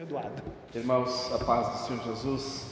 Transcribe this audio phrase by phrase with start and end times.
[0.00, 0.42] Perdoado.
[0.74, 2.70] Irmãos, a paz do Senhor Jesus.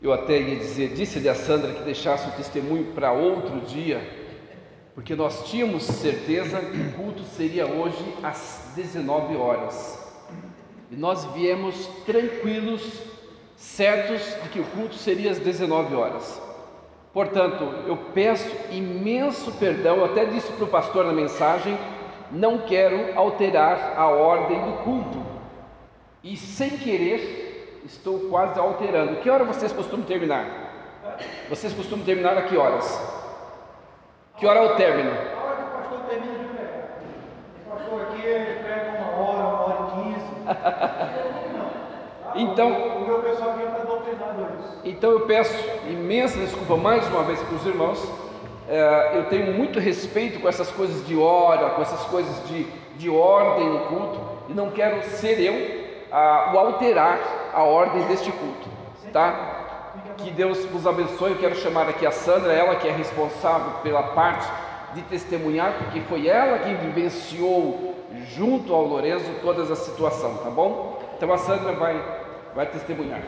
[0.00, 4.00] Eu até ia dizer, disse-lhe a Sandra que deixasse o testemunho para outro dia,
[4.94, 9.98] porque nós tínhamos certeza que o culto seria hoje às 19 horas.
[10.92, 13.02] E nós viemos tranquilos,
[13.56, 16.40] certos de que o culto seria às 19 horas.
[17.12, 21.76] Portanto, eu peço imenso perdão, até disse para o pastor na mensagem,
[22.30, 25.25] não quero alterar a ordem do culto
[26.26, 29.20] e sem querer estou quase alterando.
[29.20, 30.44] Que hora vocês costumam terminar?
[31.48, 33.00] Vocês costumam terminar a que horas?
[34.36, 35.10] Que hora é o término?
[35.10, 36.98] A hora que o pastor termina de pregar.
[37.64, 41.36] O pastor aqui ele prega uma hora, uma hora e quinze.
[42.38, 44.80] Então, o meu pessoal aqui está doutrinado isso.
[44.84, 45.54] Então eu peço
[45.88, 48.12] imensa desculpa mais uma vez para os irmãos.
[48.68, 52.64] É, eu tenho muito respeito com essas coisas de hora, com essas coisas de,
[52.98, 54.20] de ordem no culto,
[54.50, 57.18] e não quero ser eu a, o alterar
[57.52, 58.68] a ordem deste culto,
[59.12, 59.92] tá?
[60.18, 61.32] Que Deus vos abençoe.
[61.32, 64.46] Eu quero chamar aqui a Sandra, ela que é responsável pela parte
[64.94, 67.94] de testemunhar, porque foi ela quem vivenciou
[68.34, 71.02] junto ao Lorenzo toda essa situação, tá bom?
[71.16, 72.02] Então a Sandra vai,
[72.54, 73.22] vai testemunhar.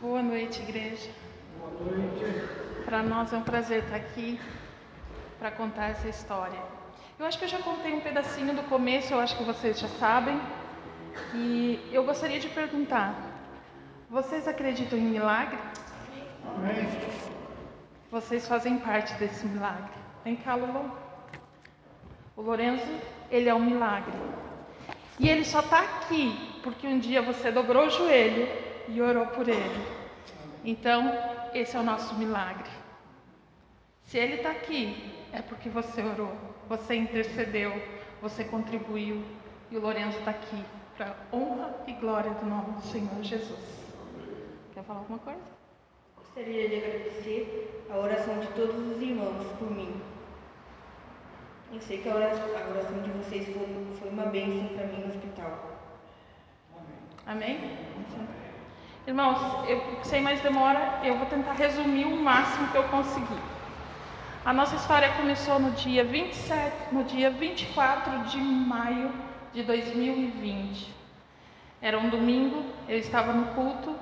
[0.00, 1.10] Boa noite, igreja.
[1.58, 2.24] Boa noite.
[2.84, 4.38] Para nós é um prazer estar aqui
[5.42, 6.60] para contar essa história.
[7.18, 9.88] Eu acho que eu já contei um pedacinho do começo, eu acho que vocês já
[9.88, 10.40] sabem.
[11.34, 13.12] E eu gostaria de perguntar:
[14.08, 15.58] vocês acreditam em milagre?
[16.46, 16.88] Amém.
[18.08, 19.90] Vocês fazem parte desse milagre.
[20.22, 20.96] Vem cá, Lulu.
[22.36, 22.94] O Lorenzo,
[23.28, 24.14] ele é um milagre.
[25.18, 28.48] E ele só está aqui porque um dia você dobrou o joelho
[28.86, 29.86] e orou por ele.
[30.64, 31.12] Então,
[31.52, 32.70] esse é o nosso milagre.
[34.04, 36.32] Se ele está aqui, é porque você orou.
[36.68, 37.72] Você intercedeu,
[38.20, 39.24] você contribuiu
[39.70, 40.62] e o Lourenço está aqui
[40.96, 43.82] para honra e glória do nome do Senhor Jesus.
[44.74, 45.40] Quer falar alguma coisa?
[46.16, 50.00] Gostaria de agradecer a oração de todos os irmãos por mim.
[51.72, 55.00] Eu sei que a oração, a oração de vocês foi, foi uma bênção para mim
[55.00, 55.72] no hospital.
[57.26, 57.78] Amém?
[59.06, 63.51] Irmãos, eu, sem mais demora, eu vou tentar resumir o máximo que eu conseguir.
[64.44, 69.12] A nossa história começou no dia 27, no dia 24 de maio
[69.52, 70.92] de 2020.
[71.80, 73.94] Era um domingo, eu estava no culto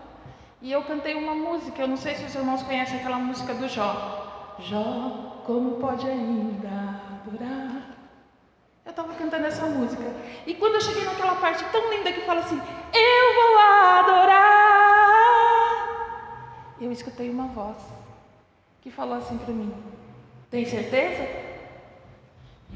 [0.62, 1.82] e eu cantei uma música.
[1.82, 4.56] Eu não sei se os irmãos conhecem aquela música do Jó.
[4.60, 7.96] Jó, como pode ainda adorar?
[8.86, 10.04] Eu estava cantando essa música.
[10.46, 12.58] E quando eu cheguei naquela parte tão linda que fala assim:
[12.94, 14.40] Eu vou adorar.
[16.80, 17.76] Eu escutei uma voz
[18.80, 19.70] que falou assim para mim:
[20.50, 21.28] tem certeza?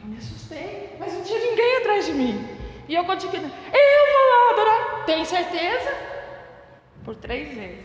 [0.00, 2.46] Eu me assustei, mas não tinha ninguém atrás de mim.
[2.88, 5.04] E eu continuei, eu vou adorar.
[5.06, 5.92] Tem certeza?
[7.04, 7.84] Por três vezes.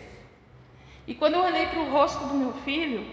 [1.08, 3.06] E quando eu olhei para o rosto do meu filho,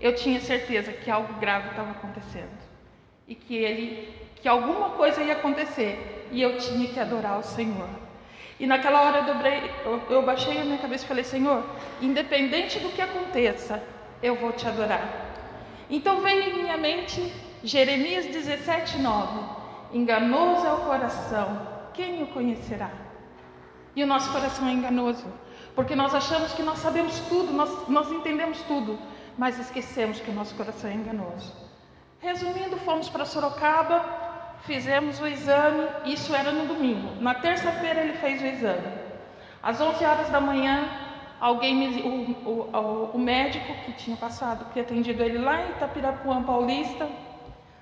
[0.00, 2.60] eu tinha certeza que algo grave estava acontecendo.
[3.26, 6.28] E que ele, que alguma coisa ia acontecer.
[6.30, 7.88] E eu tinha que adorar o Senhor.
[8.58, 11.64] E naquela hora eu dobrei, eu, eu baixei a minha cabeça e falei, Senhor,
[12.00, 13.82] independente do que aconteça,
[14.22, 15.29] eu vou te adorar.
[15.90, 17.32] Então veio em minha mente
[17.64, 19.60] Jeremias 17, 9.
[19.92, 22.90] Enganoso é o coração, quem o conhecerá?
[23.94, 25.26] E o nosso coração é enganoso,
[25.74, 28.96] porque nós achamos que nós sabemos tudo, nós, nós entendemos tudo,
[29.36, 31.52] mas esquecemos que o nosso coração é enganoso.
[32.20, 34.04] Resumindo, fomos para Sorocaba,
[34.62, 37.20] fizemos o exame, isso era no domingo.
[37.20, 38.86] Na terça-feira ele fez o exame.
[39.60, 40.88] Às 11 horas da manhã,
[41.40, 46.42] alguém me, o, o, o, médico que tinha passado, que atendido ele lá em Itapirapuã
[46.42, 47.08] Paulista,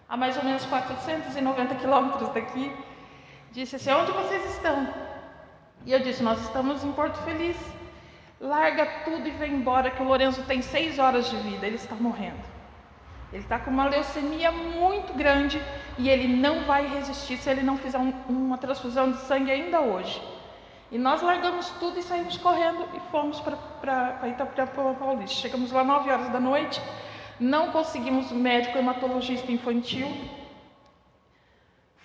[0.09, 2.73] a mais ou menos 490 quilômetros daqui,
[3.51, 4.89] disse assim: Onde vocês estão?
[5.85, 7.57] E eu disse: Nós estamos em Porto Feliz.
[8.41, 11.97] Larga tudo e vem embora, que o Lourenço tem seis horas de vida, ele está
[11.97, 12.39] morrendo.
[13.33, 15.61] Ele está com uma leucemia muito grande
[15.99, 19.81] e ele não vai resistir se ele não fizer um, uma transfusão de sangue ainda
[19.81, 20.23] hoje.
[20.90, 25.37] E nós largamos tudo e saímos correndo e fomos para Itapirapuã Paulista.
[25.37, 26.81] Chegamos lá 9 horas da noite,
[27.38, 30.08] não conseguimos médico hematologista infantil.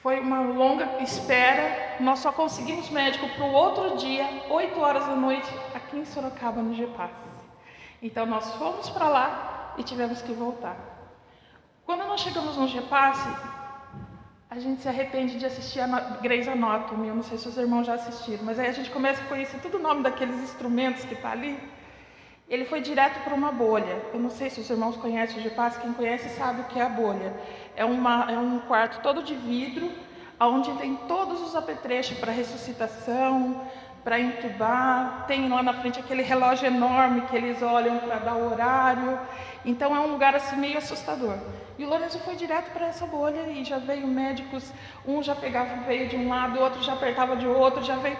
[0.01, 1.95] Foi uma longa espera.
[2.01, 6.61] Nós só conseguimos médico para o outro dia, 8 horas da noite, aqui em Sorocaba,
[6.61, 7.09] no GEPAS.
[8.01, 10.75] Então nós fomos para lá e tivemos que voltar.
[11.85, 13.17] Quando nós chegamos no GEPAS,
[14.55, 15.87] a gente se arrepende de assistir a
[16.21, 17.07] Grey's Anatomy.
[17.07, 19.59] Eu não sei se os irmãos já assistiram, mas aí a gente começa a conhecer
[19.59, 21.57] todo o nome daqueles instrumentos que está ali.
[22.47, 23.99] Ele foi direto para uma bolha.
[24.13, 26.83] Eu não sei se os irmãos conhecem o GPAS, quem conhece sabe o que é
[26.83, 27.33] a bolha.
[27.75, 29.91] É, uma, é um quarto todo de vidro,
[30.39, 33.59] onde tem todos os apetrechos para ressuscitação,
[34.03, 38.51] para entubar, tem lá na frente aquele relógio enorme que eles olham para dar o
[38.51, 39.19] horário.
[39.65, 41.37] Então é um lugar assim meio assustador.
[41.77, 44.71] E o Lourenço foi direto para essa bolha e já veio médicos,
[45.07, 48.17] um já pegava veio de um lado, outro já apertava de outro, já veio.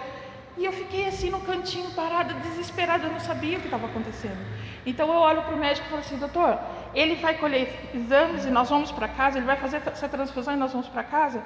[0.56, 4.38] E eu fiquei assim no cantinho parada, desesperada, eu não sabia o que estava acontecendo.
[4.86, 6.58] Então eu olho para o médico e falo assim, doutor,
[6.94, 10.56] ele vai colher exames e nós vamos para casa, ele vai fazer essa transfusão e
[10.56, 11.42] nós vamos para casa.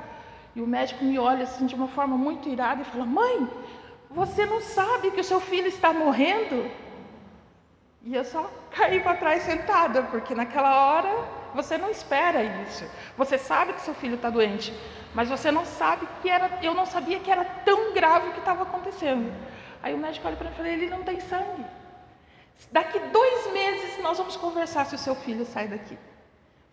[0.55, 3.49] E o médico me olha assim de uma forma muito irada e fala, mãe,
[4.11, 6.71] você não sabe que o seu filho está morrendo?
[8.03, 12.85] E eu só caí para trás sentada, porque naquela hora você não espera isso.
[13.17, 14.73] Você sabe que seu filho está doente,
[15.15, 16.59] mas você não sabe que era.
[16.62, 19.33] Eu não sabia que era tão grave o que estava acontecendo.
[19.83, 21.65] Aí o médico olha para mim e fala: ele não tem sangue.
[22.71, 25.99] Daqui dois meses nós vamos conversar se o seu filho sai daqui.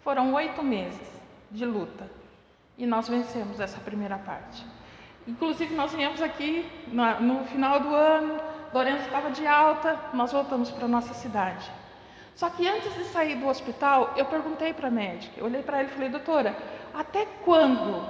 [0.03, 1.07] Foram oito meses
[1.49, 2.09] de luta
[2.77, 4.65] e nós vencemos essa primeira parte.
[5.27, 6.69] Inclusive, nós viemos aqui
[7.19, 8.39] no final do ano,
[8.75, 11.71] Lourenço estava de alta, nós voltamos para a nossa cidade.
[12.35, 15.79] Só que antes de sair do hospital, eu perguntei para a médica, eu olhei para
[15.79, 16.53] ela e falei, doutora,
[16.93, 18.05] até quando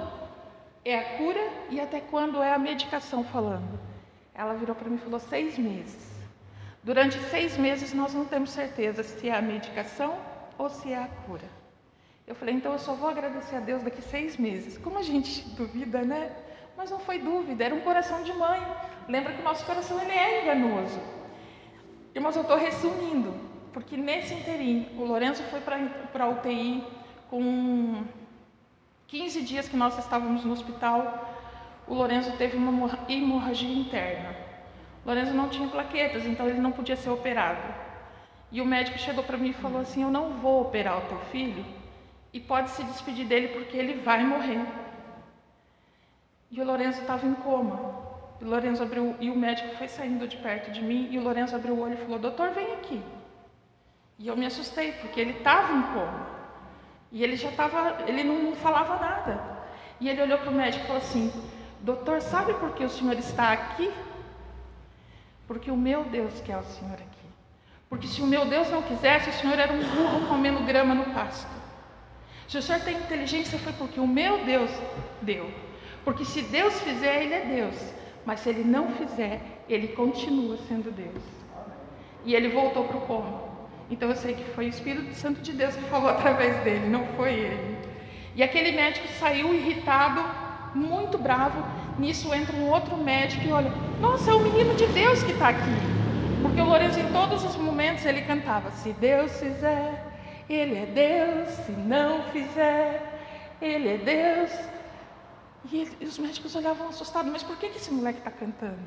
[0.84, 1.40] é a cura
[1.70, 3.78] e até quando é a medicação falando?
[4.34, 6.10] Ela virou para mim e falou, seis meses.
[6.82, 10.18] Durante seis meses nós não temos certeza se é a medicação
[10.58, 11.48] ou se é a cura.
[12.26, 14.76] Eu falei, então eu só vou agradecer a Deus daqui seis meses.
[14.78, 16.32] Como a gente duvida, né?
[16.76, 18.60] Mas não foi dúvida, era um coração de mãe.
[19.08, 21.00] Lembra que o nosso coração ele é enganoso.
[22.14, 23.34] Irmãos, eu estou resumindo,
[23.72, 26.84] porque nesse interim, o Lourenço foi para a UTI
[27.30, 28.04] com
[29.06, 31.34] 15 dias que nós estávamos no hospital.
[31.86, 34.34] O Lourenço teve uma hemorragia interna.
[35.04, 37.62] O Lourenço não tinha plaquetas, então ele não podia ser operado.
[38.50, 41.18] E o médico chegou para mim e falou assim: Eu não vou operar o teu
[41.30, 41.64] filho
[42.32, 44.60] e pode se despedir dele porque ele vai morrer.
[46.50, 48.06] E o Lourenço estava em coma.
[48.40, 51.22] E o Lourenço abriu e o médico foi saindo de perto de mim e o
[51.22, 53.02] Lourenço abriu o olho e falou: "Doutor, vem aqui".
[54.18, 56.26] E eu me assustei porque ele estava em coma.
[57.10, 59.40] E ele já estava, ele não falava nada.
[60.00, 61.32] E ele olhou para o médico e falou assim:
[61.80, 63.90] "Doutor, sabe por que o senhor está aqui?"
[65.46, 67.26] Porque o meu Deus quer o senhor aqui.
[67.88, 71.04] Porque se o meu Deus não quisesse, o senhor era um burro comendo grama no
[71.14, 71.50] pasto.
[72.48, 74.70] Se o senhor tem inteligência, foi porque o meu Deus
[75.22, 75.50] deu.
[76.06, 77.74] Porque se Deus fizer, Ele é Deus.
[78.24, 81.24] Mas se Ele não fizer, Ele continua sendo Deus.
[82.24, 83.42] E ele voltou para o coma.
[83.90, 87.04] Então eu sei que foi o Espírito Santo de Deus que falou através dele, não
[87.16, 87.78] foi ele.
[88.36, 90.22] E aquele médico saiu irritado,
[90.76, 91.64] muito bravo.
[91.98, 95.48] Nisso entra um outro médico e olha: Nossa, é o menino de Deus que está
[95.48, 95.76] aqui.
[96.42, 100.04] Porque o Lourenço, em todos os momentos, ele cantava: Se Deus fizer,
[100.48, 101.48] Ele é Deus.
[101.64, 103.02] Se não fizer,
[103.60, 104.75] Ele é Deus.
[105.72, 108.78] E, e os médicos olhavam assustados, mas por que, que esse moleque está cantando?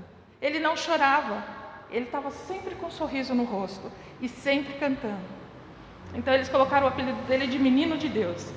[0.41, 1.43] Ele não chorava,
[1.91, 3.91] ele estava sempre com um sorriso no rosto
[4.21, 5.39] e sempre cantando.
[6.13, 8.51] Então eles colocaram o apelido dele de Menino de Deus.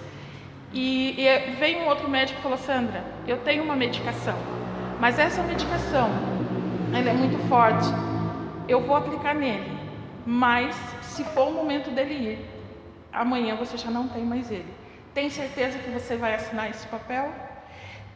[0.72, 4.38] E, e veio um outro médico e falou: Sandra, eu tenho uma medicação,
[5.00, 6.08] mas essa medicação
[6.94, 7.88] ela é muito forte.
[8.68, 9.76] Eu vou aplicar nele,
[10.24, 12.46] mas se for o momento dele ir,
[13.12, 14.72] amanhã você já não tem mais ele.
[15.12, 17.30] Tem certeza que você vai assinar esse papel?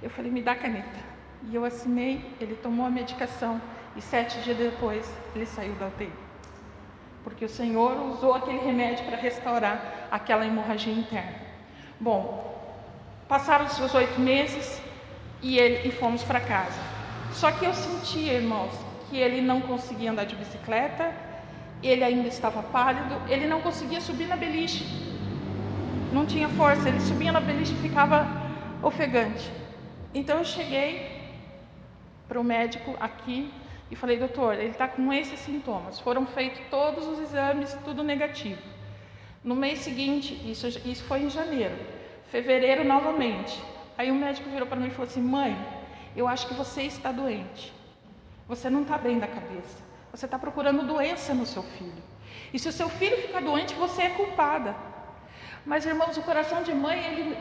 [0.07, 1.01] Eu falei, me dá a caneta.
[1.51, 3.61] E eu assinei, ele tomou a medicação
[3.97, 6.13] e sete dias depois ele saiu da UTI.
[7.25, 11.35] Porque o Senhor usou aquele remédio para restaurar aquela hemorragia interna.
[11.99, 12.23] Bom,
[13.27, 14.81] passaram os oito meses
[15.43, 16.81] e, ele, e fomos para casa.
[17.33, 18.79] Só que eu sentia, irmãos,
[19.11, 21.13] que ele não conseguia andar de bicicleta,
[21.83, 24.85] ele ainda estava pálido, ele não conseguia subir na beliche.
[26.13, 28.25] Não tinha força, ele subia na beliche e ficava
[28.85, 29.66] ofegante.
[30.19, 30.91] Então eu cheguei
[32.27, 33.53] para o médico aqui
[33.91, 36.01] e falei, doutor, ele está com esses sintomas.
[36.01, 38.63] Foram feitos todos os exames, tudo negativo.
[39.45, 41.77] No mês seguinte, isso, isso foi em janeiro,
[42.31, 43.63] fevereiro novamente.
[43.99, 45.55] Aí o médico virou para mim e falou assim: mãe,
[46.17, 47.71] eu acho que você está doente.
[48.49, 49.85] Você não está bem da cabeça.
[50.13, 52.03] Você está procurando doença no seu filho.
[52.55, 54.75] E se o seu filho ficar doente, você é culpada.
[55.67, 57.37] Mas, irmãos, o coração de mãe, ele,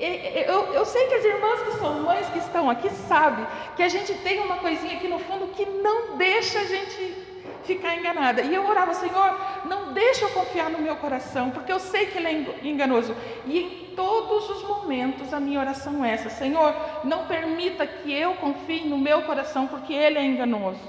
[0.00, 3.88] eu, eu, sei que as irmãs que são mães que estão aqui sabem que a
[3.88, 7.26] gente tem uma coisinha aqui no fundo que não deixa a gente
[7.64, 8.40] ficar enganada.
[8.40, 12.16] E eu orava, Senhor, não deixa eu confiar no meu coração, porque eu sei que
[12.16, 13.14] ele é enganoso.
[13.44, 18.34] E em todos os momentos a minha oração é essa: Senhor, não permita que eu
[18.36, 20.80] confie no meu coração, porque ele é enganoso.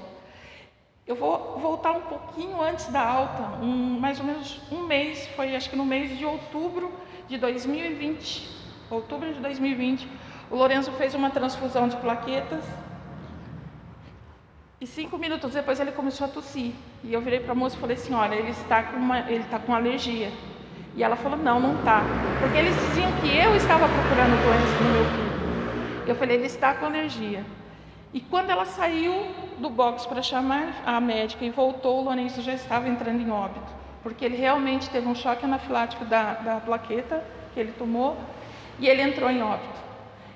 [1.06, 5.54] Eu vou voltar um pouquinho antes da alta, um, mais ou menos um mês, foi
[5.54, 6.90] acho que no mês de outubro
[7.28, 8.61] de 2020
[8.94, 10.08] outubro de 2020,
[10.50, 12.62] O Lorenzo fez uma transfusão de plaquetas.
[14.80, 16.72] E cinco minutos depois ele começou a tossir.
[17.02, 19.44] E eu virei para a moça e falei assim: Olha, ele está com, uma, ele
[19.44, 20.30] está com alergia.
[20.94, 22.36] E ela falou: Não, não está.
[22.38, 25.40] Porque eles diziam que eu estava procurando doença no meu filho.
[26.04, 27.44] Eu falei: Ele está com alergia.
[28.12, 29.14] E quando ela saiu
[29.58, 33.72] do box para chamar a médica e voltou, o Lourenço já estava entrando em óbito.
[34.02, 38.18] Porque ele realmente teve um choque anafilático da, da plaqueta que ele tomou
[38.78, 39.82] e ele entrou em óbito.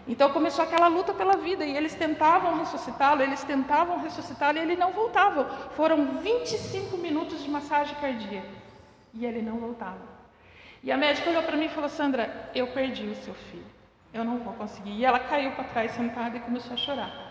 [0.08, 4.76] Então começou aquela luta pela vida e eles tentavam ressuscitá-lo, eles tentavam ressuscitá-lo e ele
[4.76, 5.44] não voltava.
[5.70, 8.48] Foram 25 minutos de massagem cardíaca
[9.12, 10.16] e ele não voltava.
[10.82, 13.66] E a médica olhou para mim e falou: Sandra, eu perdi o seu filho,
[14.14, 14.92] eu não vou conseguir.
[14.92, 17.26] E ela caiu para trás sentada e começou a chorar.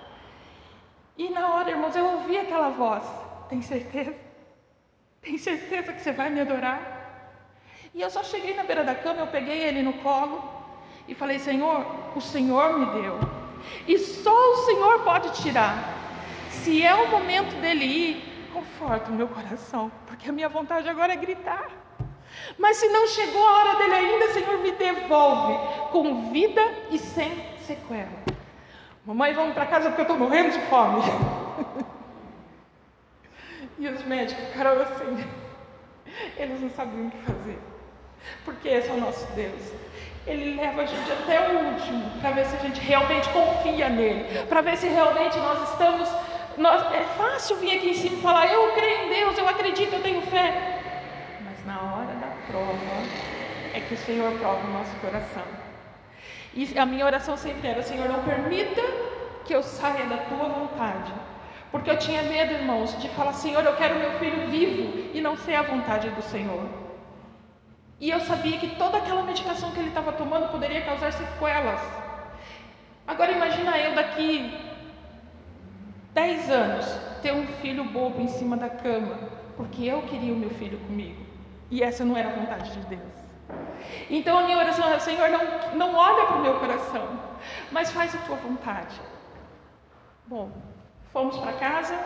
[1.18, 3.06] E na hora, irmãos, eu ouvi aquela voz:
[3.48, 4.14] Tem certeza?
[5.22, 6.92] Tem certeza que você vai me adorar?
[7.94, 10.55] E eu só cheguei na beira da cama, eu peguei ele no colo
[11.08, 11.86] e falei: Senhor,
[12.16, 13.20] o Senhor me deu.
[13.88, 15.94] E só o Senhor pode tirar.
[16.50, 21.14] Se é o momento dele ir, conforta o meu coração, porque a minha vontade agora
[21.14, 21.70] é gritar.
[22.58, 25.54] Mas se não chegou a hora dele ainda, Senhor, me devolve
[25.92, 27.32] com vida e sem
[27.66, 28.24] sequela.
[29.06, 31.02] Mamãe, vamos para casa porque eu estou morrendo de fome.
[33.78, 35.24] e os médicos ficaram assim.
[36.38, 37.60] Eles não sabiam o que fazer.
[38.44, 39.62] Porque esse é o nosso Deus.
[40.28, 44.46] Ele leva a gente até o último para ver se a gente realmente confia nele,
[44.48, 46.10] para ver se realmente nós estamos.
[46.58, 49.94] Nós, é fácil vir aqui em cima e falar: Eu creio em Deus, eu acredito,
[49.94, 50.82] eu tenho fé.
[51.42, 53.04] Mas na hora da prova
[53.74, 55.44] é que o Senhor prova o nosso coração.
[56.56, 58.82] E a minha oração sempre era: Senhor, não permita
[59.46, 61.14] que eu saia da tua vontade.
[61.72, 65.38] Porque eu tinha medo, irmãos, de falar: Senhor, eu quero meu filho vivo e não
[65.38, 66.85] ser a vontade do Senhor.
[68.00, 71.80] E eu sabia que toda aquela medicação que ele estava tomando poderia causar sequelas.
[73.08, 74.54] Agora imagina eu daqui
[76.14, 76.86] 10 anos
[77.22, 79.18] ter um filho bobo em cima da cama,
[79.56, 81.26] porque eu queria o meu filho comigo.
[81.72, 83.16] E essa não era a vontade de Deus.
[84.10, 87.20] Então a minha oração é, Senhor, não, não olha para o meu coração,
[87.72, 89.00] mas faz a tua vontade.
[90.28, 90.52] Bom,
[91.14, 91.98] fomos para casa,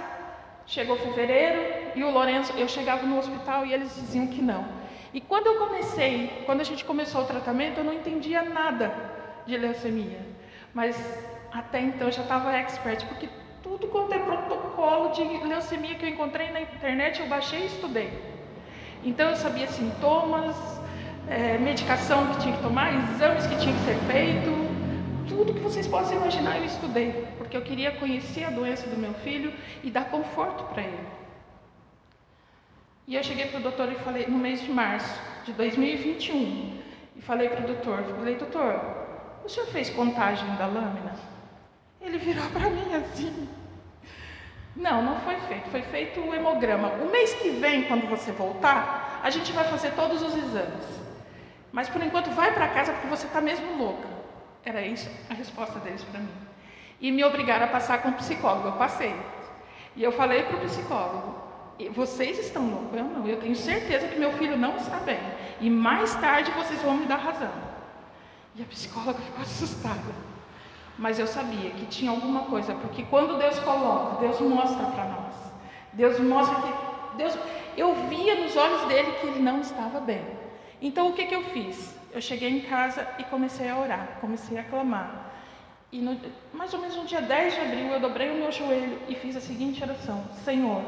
[0.65, 4.78] chegou fevereiro e o Lourenço, eu chegava no hospital e eles diziam que não.
[5.13, 8.91] E quando eu comecei, quando a gente começou o tratamento, eu não entendia nada
[9.45, 10.19] de leucemia.
[10.73, 10.95] Mas
[11.51, 13.27] até então eu já estava expert, porque
[13.63, 18.11] tudo quanto é protocolo de leucemia que eu encontrei na internet, eu baixei e estudei.
[19.03, 20.55] Então eu sabia sintomas,
[21.27, 24.49] é, medicação que tinha que tomar, exames que tinha que ser feito,
[25.27, 29.13] tudo que vocês possam imaginar eu estudei, porque eu queria conhecer a doença do meu
[29.15, 31.18] filho e dar conforto para ele.
[33.09, 36.79] E eu cheguei para o doutor e falei, no mês de março de 2021,
[37.15, 38.79] e falei para o doutor, falei, doutor,
[39.43, 41.15] o senhor fez contagem da lâmina?
[41.99, 43.49] Ele virou para mim assim.
[44.75, 46.89] Não, não foi feito, foi feito o hemograma.
[47.03, 50.85] O mês que vem, quando você voltar, a gente vai fazer todos os exames.
[51.71, 54.07] Mas por enquanto vai para casa porque você está mesmo louca.
[54.63, 56.29] Era isso a resposta deles para mim.
[57.01, 58.67] E me obrigaram a passar com o psicólogo.
[58.67, 59.15] Eu passei.
[59.95, 61.48] E eu falei para o psicólogo:
[61.87, 63.25] vocês estão eu não.
[63.25, 65.19] Eu tenho certeza que meu filho não está bem.
[65.61, 67.51] E mais tarde vocês vão me dar razão.
[68.55, 70.29] E a psicóloga ficou assustada.
[70.97, 75.33] Mas eu sabia que tinha alguma coisa, porque quando Deus coloca, Deus mostra para nós.
[75.93, 77.37] Deus mostra que Deus,
[77.77, 80.21] eu via nos olhos dele que ele não estava bem.
[80.81, 81.95] Então o que, que eu fiz?
[82.11, 85.31] Eu cheguei em casa e comecei a orar, comecei a clamar.
[85.91, 86.19] E no,
[86.53, 89.35] mais ou menos no dia 10 de abril eu dobrei o meu joelho e fiz
[89.35, 90.83] a seguinte oração: Senhor,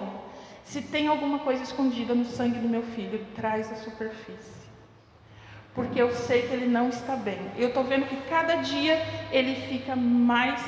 [0.64, 4.62] se tem alguma coisa escondida no sangue do meu filho, traz a superfície.
[5.74, 7.40] Porque eu sei que ele não está bem.
[7.58, 9.02] Eu estou vendo que cada dia
[9.32, 10.62] ele fica mais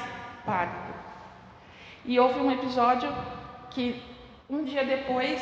[0.46, 0.94] pálido.
[2.06, 3.10] E houve um episódio
[3.70, 4.02] que
[4.50, 5.42] um dia depois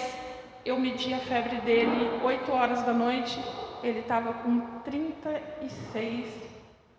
[0.63, 3.43] eu medi a febre dele, 8 horas da noite,
[3.83, 6.27] ele estava com 36,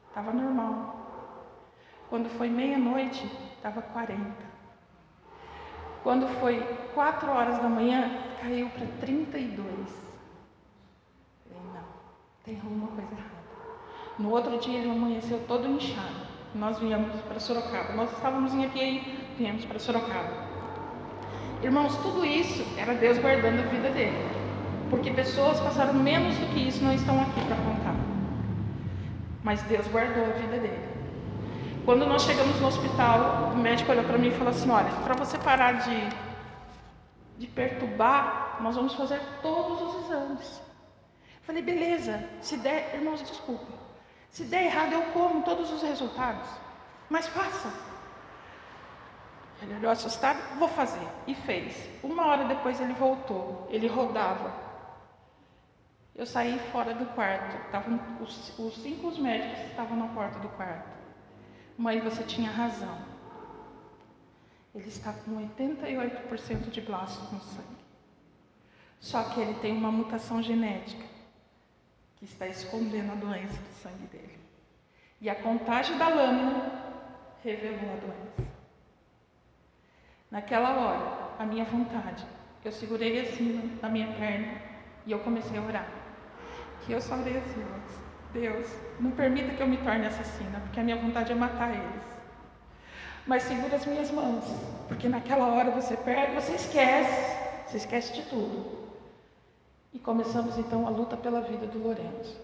[0.09, 1.03] estava normal.
[2.09, 3.25] Quando foi meia-noite,
[3.57, 4.52] estava 40.
[6.03, 6.61] Quando foi
[6.95, 9.67] 4 horas da manhã, caiu para 32.
[11.49, 11.85] Falei, não,
[12.45, 13.43] tem alguma coisa errada.
[14.19, 16.27] No outro dia ele amanheceu todo inchado.
[16.55, 17.95] Nós viemos para Sorocaba.
[17.95, 20.53] Nós estávamos em API, viemos para Sorocaba.
[21.63, 24.29] Irmãos, tudo isso era Deus guardando a vida dele.
[24.91, 27.95] Porque pessoas passaram menos do que isso não estão aqui para contar.
[29.43, 30.92] Mas Deus guardou a vida dele.
[31.85, 35.15] Quando nós chegamos no hospital, o médico olhou para mim e falou assim: Olha, para
[35.15, 36.09] você parar de,
[37.39, 40.63] de perturbar, nós vamos fazer todos os exames.
[41.43, 43.67] Falei, beleza, se der, irmãos, desculpa.
[44.31, 46.49] Se der errado, eu como todos os resultados.
[47.11, 47.73] mas faça.
[49.61, 51.07] Ele olhou assustado, vou fazer.
[51.27, 51.89] E fez.
[52.03, 54.53] Uma hora depois ele voltou, ele rodava.
[56.15, 57.57] Eu saí fora do quarto.
[57.67, 61.02] Estavam os, os cinco médicos estavam na porta do quarto.
[61.83, 62.97] Mãe, você tinha razão.
[64.73, 67.83] Ele está com 88% de blastos no sangue.
[69.01, 71.05] Só que ele tem uma mutação genética
[72.15, 74.39] que está escondendo a doença do sangue dele.
[75.21, 76.71] E a contagem da lâmina
[77.43, 78.53] revelou a doença.
[80.31, 82.25] Naquela hora, a minha vontade,
[82.65, 84.63] eu segurei assim na minha perna
[85.05, 85.93] e eu comecei a orar.
[86.87, 87.65] Que eu só orei assim,
[88.33, 88.67] Deus,
[88.99, 92.03] não permita que eu me torne assassina, porque a minha vontade é matar eles.
[93.27, 94.45] Mas segura as minhas mãos,
[94.89, 97.37] porque naquela hora você perde, você esquece,
[97.67, 98.89] você esquece de tudo.
[99.93, 102.41] E começamos então a luta pela vida do Lourenço.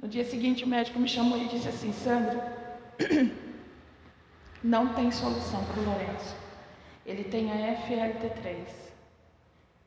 [0.00, 2.56] No dia seguinte, o médico me chamou e disse assim: Sandra,
[4.64, 6.34] não tem solução para o Lourenço.
[7.04, 8.64] Ele tem a FLT3.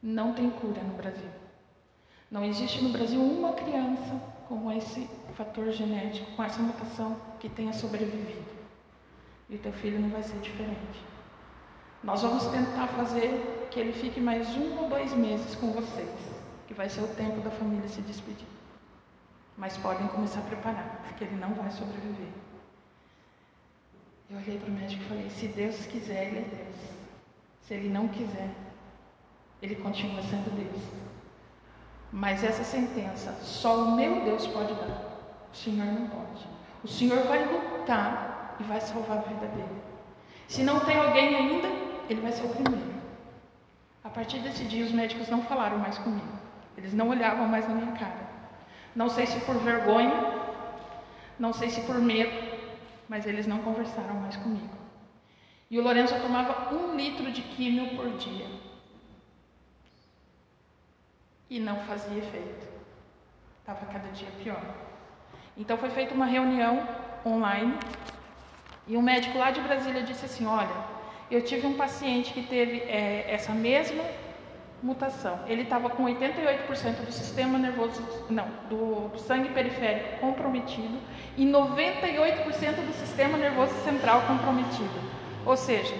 [0.03, 1.29] Não tem cura no Brasil.
[2.29, 7.73] Não existe no Brasil uma criança com esse fator genético, com essa mutação que tenha
[7.73, 8.45] sobrevivido.
[9.49, 11.01] E o teu filho não vai ser diferente.
[12.03, 16.09] Nós vamos tentar fazer que ele fique mais um ou dois meses com vocês,
[16.67, 18.47] que vai ser o tempo da família se despedir.
[19.57, 22.45] Mas podem começar a preparar, porque ele não vai sobreviver.
[24.29, 26.75] Eu olhei para o médico e falei: se Deus quiser, Ele é Deus.
[27.61, 28.49] Se Ele não quiser,
[29.61, 30.83] Ele continua sendo Deus.
[32.15, 35.01] Mas essa sentença só o meu Deus pode dar.
[35.51, 36.47] O Senhor não pode.
[36.81, 39.81] O Senhor vai lutar e vai salvar a vida dele.
[40.47, 41.67] Se não tem alguém ainda,
[42.09, 42.95] ele vai ser o primeiro.
[44.01, 46.39] A partir desse dia, os médicos não falaram mais comigo.
[46.77, 48.29] Eles não olhavam mais na minha cara.
[48.95, 50.13] Não sei se por vergonha,
[51.37, 52.31] não sei se por medo,
[53.09, 54.73] mas eles não conversaram mais comigo.
[55.69, 58.47] E o Lourenço tomava um litro de químio por dia.
[61.49, 62.67] E não fazia efeito.
[63.59, 64.61] Estava cada dia pior.
[65.57, 66.87] Então foi feita uma reunião
[67.25, 67.77] online
[68.87, 70.75] e um médico lá de Brasília disse assim: Olha,
[71.31, 74.03] eu tive um paciente que teve é, essa mesma
[74.83, 75.39] mutação.
[75.47, 80.99] Ele estava com 88% do sistema nervoso, não, do, do, sangue periférico comprometido
[81.35, 85.01] e 98% do sistema nervoso central comprometido.
[85.45, 85.95] Ou seja,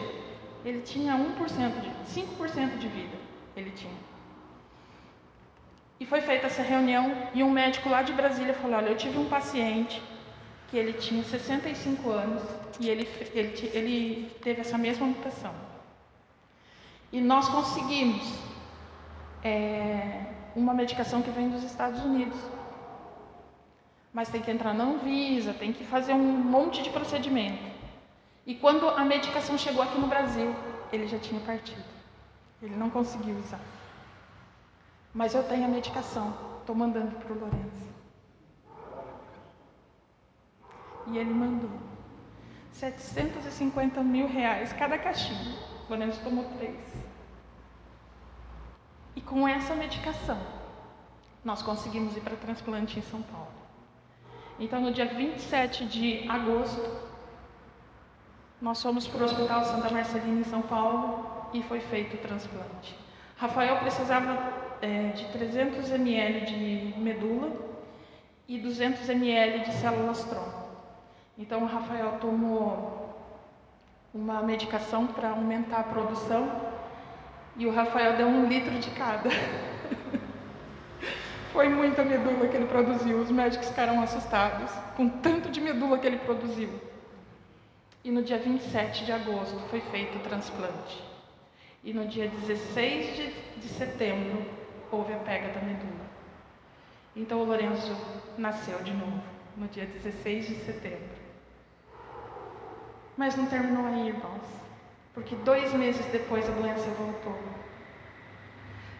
[0.64, 3.18] ele tinha 1% de 5% de vida.
[3.56, 4.15] Ele tinha.
[6.00, 9.18] E foi feita essa reunião e um médico lá de Brasília falou: Olha, eu tive
[9.18, 10.02] um paciente
[10.70, 12.44] que ele tinha 65 anos
[12.80, 15.54] e ele, ele, ele teve essa mesma mutação.
[17.12, 18.22] E nós conseguimos
[19.44, 22.38] é, uma medicação que vem dos Estados Unidos.
[24.12, 27.64] Mas tem que entrar na Anvisa, tem que fazer um monte de procedimento.
[28.46, 30.56] E quando a medicação chegou aqui no Brasil,
[30.92, 31.84] ele já tinha partido.
[32.62, 33.60] Ele não conseguiu usar.
[35.16, 37.96] Mas eu tenho a medicação, estou mandando para o Lourenço.
[41.08, 41.70] E ele mandou
[42.74, 45.56] 750 mil reais cada caixinha.
[45.88, 46.76] O Lourenço tomou três.
[49.16, 50.38] E com essa medicação,
[51.46, 53.54] nós conseguimos ir para transplante em São Paulo.
[54.60, 56.92] Então, no dia 27 de agosto,
[58.62, 62.98] nós fomos para o Hospital Santa Marcelina em São Paulo e foi feito o transplante.
[63.38, 67.52] Rafael precisava é, de 300 ml de medula
[68.48, 70.66] e 200 ml de células tronco.
[71.38, 73.04] Então o Rafael tomou
[74.14, 76.50] uma medicação para aumentar a produção
[77.58, 79.30] e o Rafael deu um litro de cada.
[81.52, 83.20] Foi muita medula que ele produziu.
[83.20, 86.70] Os médicos ficaram assustados com tanto de medula que ele produziu.
[88.04, 91.04] E no dia 27 de agosto foi feito o transplante.
[91.84, 94.46] E no dia 16 de, de setembro
[94.96, 96.06] houve a pega da medula.
[97.16, 97.96] Então o Lourenço
[98.38, 99.22] nasceu de novo,
[99.56, 101.16] no dia 16 de setembro.
[103.18, 104.42] Mas não terminou aí, irmãos,
[105.14, 107.38] porque dois meses depois a doença voltou.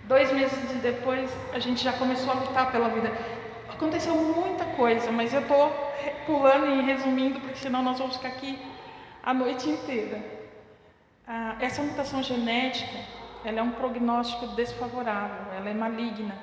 [0.04, 3.12] Dois meses depois a gente já começou a lutar pela vida.
[3.68, 5.70] Aconteceu muita coisa, mas eu estou
[6.26, 8.58] pulando e resumindo, porque senão nós vamos ficar aqui
[9.24, 10.24] a noite inteira.
[11.28, 16.36] Ah, essa mutação genética ela é um prognóstico desfavorável, ela é maligna.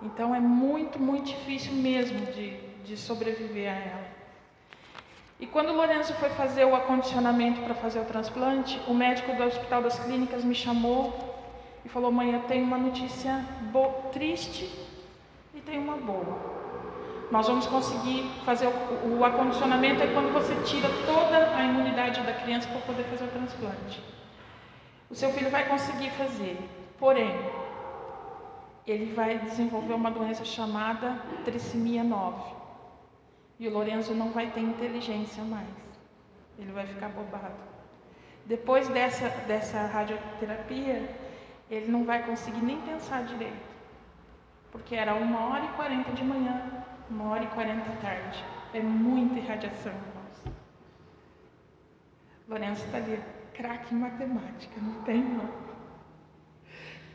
[0.00, 4.06] Então é muito, muito difícil mesmo de, de sobreviver a ela.
[5.38, 9.42] E quando o Lourenço foi fazer o acondicionamento para fazer o transplante, o médico do
[9.44, 11.12] Hospital das Clínicas me chamou
[11.84, 13.44] e falou: Mãe, eu tenho uma notícia
[14.12, 14.70] triste
[15.54, 16.52] e tenho uma boa.
[17.30, 22.32] Nós vamos conseguir fazer o, o acondicionamento é quando você tira toda a imunidade da
[22.32, 24.00] criança para poder fazer o transplante.
[25.12, 26.58] O seu filho vai conseguir fazer,
[26.98, 27.30] porém,
[28.86, 32.54] ele vai desenvolver uma doença chamada trissomia 9.
[33.60, 35.68] E o Lorenzo não vai ter inteligência mais.
[36.58, 37.60] Ele vai ficar bobado.
[38.46, 41.06] Depois dessa, dessa radioterapia,
[41.70, 43.70] ele não vai conseguir nem pensar direito.
[44.70, 48.42] Porque era uma hora e quarenta de manhã, uma hora e quarenta da tarde.
[48.72, 50.56] É muita irradiação, irmãos.
[52.48, 53.22] Lourenço está ali,
[53.54, 55.48] craque em matemática, não tem não.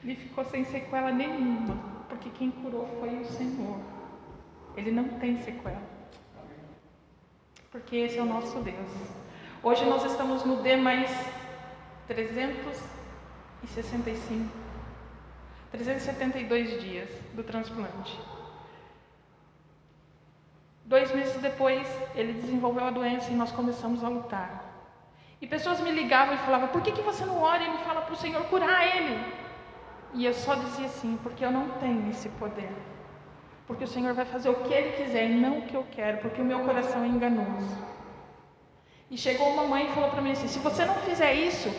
[0.04, 1.76] Ele ficou sem sequela nenhuma,
[2.08, 3.80] porque quem curou foi o Senhor.
[4.76, 5.82] Ele não tem sequela.
[7.71, 8.91] Porque esse é o nosso Deus.
[9.62, 11.12] Hoje nós estamos no D mais
[12.08, 14.67] 365.
[15.71, 18.17] 372 dias do transplante.
[20.86, 24.66] Dois meses depois, ele desenvolveu a doença e nós começamos a lutar.
[25.41, 28.02] E pessoas me ligavam e falavam: por que, que você não ora e não fala
[28.02, 29.34] para o Senhor curar ele?
[30.13, 32.71] E eu só dizia assim: porque eu não tenho esse poder.
[33.67, 36.19] Porque o Senhor vai fazer o que Ele quiser e não o que eu quero,
[36.19, 37.78] porque o meu coração é enganoso.
[39.12, 41.69] E chegou uma mãe e falou para mim assim: se você não fizer isso,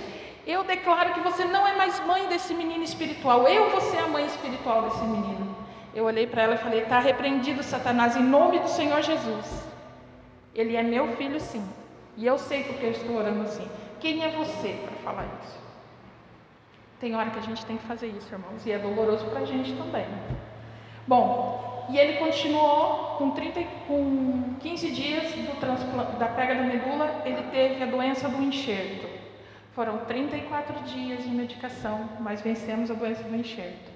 [0.47, 3.49] eu declaro que você não é mais mãe desse menino espiritual.
[3.49, 5.57] Eu vou ser a mãe espiritual desse menino.
[5.95, 9.67] Eu olhei para ela e falei: está repreendido, Satanás, em nome do Senhor Jesus.
[10.55, 11.67] Ele é meu filho, sim.
[12.19, 13.67] E eu sei porque eu estou orando assim.
[14.01, 15.57] Quem é você para falar isso?
[16.99, 19.45] Tem hora que a gente tem que fazer isso, irmãos, e é doloroso para a
[19.45, 20.05] gente também.
[21.07, 25.33] Bom, e ele continuou com, 30, com 15 dias
[26.19, 29.09] da pega da medula, ele teve a doença do enxerto.
[29.73, 33.93] Foram 34 dias de medicação, mas vencemos a doença do enxerto.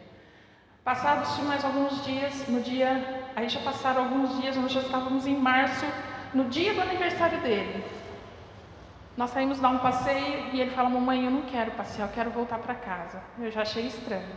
[0.85, 5.37] Passados mais alguns dias, no dia, aí já passaram alguns dias, nós já estávamos em
[5.37, 5.85] março,
[6.33, 7.85] no dia do aniversário dele.
[9.23, 12.31] Nós saímos dar um passeio e ele fala: Mamãe, eu não quero passear, eu quero
[12.33, 13.23] voltar para casa.
[13.39, 14.35] Eu já achei estranho.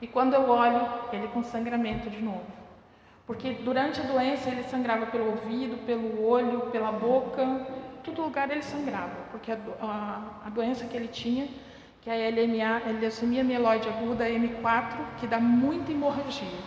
[0.00, 2.46] E quando eu olho, ele com sangramento de novo.
[3.26, 7.66] Porque durante a doença ele sangrava pelo ouvido, pelo olho, pela boca,
[8.02, 11.46] todo lugar ele sangrava, porque a, a, a doença que ele tinha,
[12.00, 16.60] que é a LMA, a leucemia mieloide aguda M4, que dá muita hemorragia.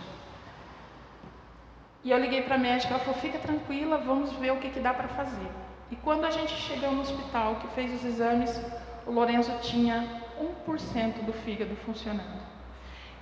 [2.04, 4.78] E eu liguei para a médica, ela falou: fica tranquila, vamos ver o que, que
[4.78, 5.67] dá para fazer.
[5.90, 8.60] E quando a gente chegou no hospital, que fez os exames,
[9.06, 10.22] o Lorenzo tinha
[10.66, 12.42] 1% do fígado funcionando.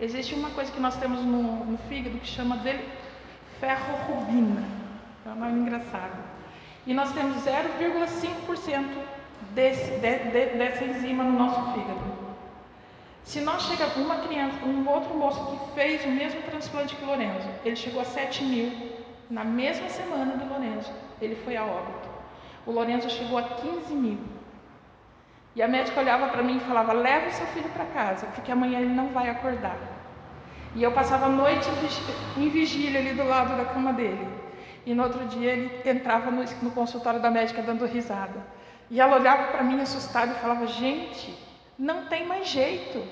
[0.00, 2.78] Existe uma coisa que nós temos no, no fígado que chama de
[3.60, 4.62] ferrorubina.
[5.24, 6.22] É um nome engraçado.
[6.86, 8.84] E nós temos 0,5%
[9.54, 12.16] desse, de, de, dessa enzima no nosso fígado.
[13.24, 17.08] Se nós chegamos, uma criança, um outro moço que fez o mesmo transplante que o
[17.08, 18.72] Lorenzo, ele chegou a 7 mil
[19.28, 22.05] na mesma semana do Lorenzo, ele foi a óbito.
[22.66, 24.18] O Lorenzo chegou a 15 mil.
[25.54, 28.50] E a médica olhava para mim e falava: leva o seu filho para casa, porque
[28.52, 29.78] amanhã ele não vai acordar.
[30.74, 31.66] E eu passava a noite
[32.36, 34.28] em vigília ali do lado da cama dele.
[34.84, 38.44] E no outro dia ele entrava no, no consultório da médica dando risada.
[38.90, 41.34] E ela olhava para mim assustada e falava: gente,
[41.78, 43.02] não tem mais jeito.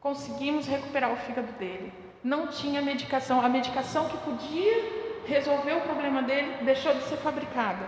[0.00, 1.92] Conseguimos recuperar o fígado dele.
[2.24, 3.44] Não tinha medicação.
[3.44, 7.84] A medicação que podia resolver o problema dele deixou de ser fabricada.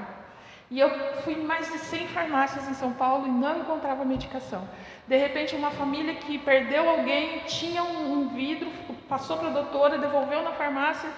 [0.71, 0.89] E eu
[1.23, 4.67] fui em mais de 100 farmácias em São Paulo e não encontrava medicação.
[5.07, 8.71] De repente, uma família que perdeu alguém, tinha um, vidro,
[9.07, 11.11] passou para a doutora, devolveu na farmácia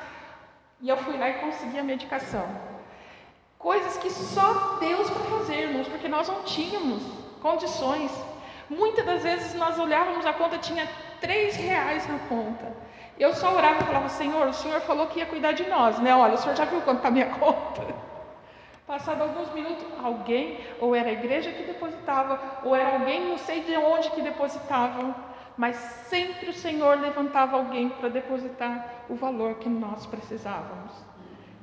[0.81, 2.45] e eu fui lá e consegui a medicação.
[3.57, 7.03] Coisas que só Deus para fazer, irmãos, porque nós não tínhamos
[7.41, 8.11] condições.
[8.69, 10.89] Muitas das vezes nós olhávamos a conta, tinha
[11.21, 12.84] três reais na conta.
[13.19, 16.15] Eu só orava e falava, Senhor, o Senhor falou que ia cuidar de nós, né?
[16.15, 17.95] Olha, o Senhor já viu quanto está a minha conta?
[18.87, 23.63] Passado alguns minutos, alguém, ou era a igreja que depositava, ou era alguém, não sei
[23.63, 25.15] de onde que depositava,
[25.57, 25.77] mas
[26.09, 30.93] sempre o Senhor levantava alguém para depositar o valor que nós precisávamos.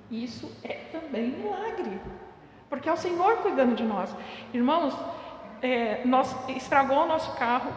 [0.09, 2.01] Isso é também milagre,
[2.69, 4.15] porque é o Senhor cuidando de nós.
[4.53, 4.97] Irmãos,
[5.61, 7.71] é, nós estragou o nosso carro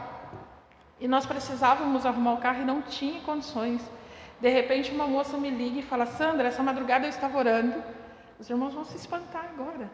[1.05, 3.83] e nós precisávamos arrumar o carro e não tinha condições.
[4.41, 7.83] De repente, uma moça me liga e fala: Sandra, essa madrugada eu estava orando
[8.39, 9.91] os irmãos vão se espantar agora.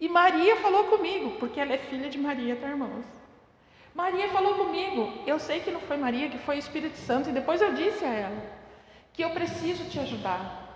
[0.00, 3.04] E Maria falou comigo, porque ela é filha de Maria, tá, irmãos?
[3.94, 5.12] Maria falou comigo.
[5.26, 7.28] Eu sei que não foi Maria, que foi o Espírito Santo.
[7.28, 8.42] E depois eu disse a ela
[9.12, 10.66] que eu preciso te ajudar.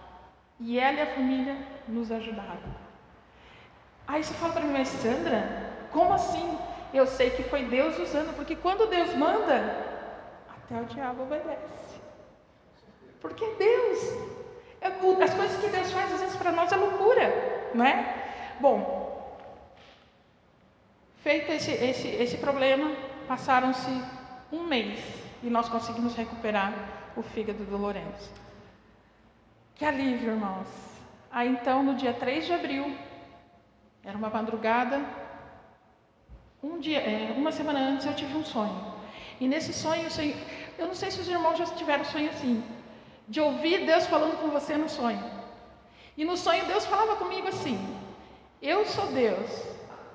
[0.58, 1.56] E ela e a família
[1.88, 2.82] nos ajudaram.
[4.06, 6.58] Aí você fala para mim, mas Sandra, como assim?
[6.92, 9.76] Eu sei que foi Deus usando, porque quando Deus manda,
[10.48, 12.00] até o diabo obedece.
[13.20, 13.98] Porque é Deus.
[14.80, 18.56] É as coisas que Deus faz às vezes para nós é loucura, não é?
[18.60, 19.38] Bom,
[21.22, 22.94] feito esse, esse, esse problema,
[23.28, 23.90] passaram-se
[24.50, 24.98] um mês
[25.42, 26.72] e nós conseguimos recuperar
[27.16, 28.30] o fígado do Lourenço.
[29.76, 30.66] Que alívio, irmãos.
[31.30, 32.96] Aí então, no dia 3 de abril,
[34.04, 35.00] era uma madrugada,
[36.62, 38.92] um dia, é, uma semana antes eu tive um sonho.
[39.40, 40.06] E nesse sonho,
[40.78, 42.62] eu não sei se os irmãos já tiveram sonho assim,
[43.26, 45.22] de ouvir Deus falando com você no sonho.
[46.16, 47.78] E no sonho Deus falava comigo assim:
[48.60, 49.50] Eu sou Deus,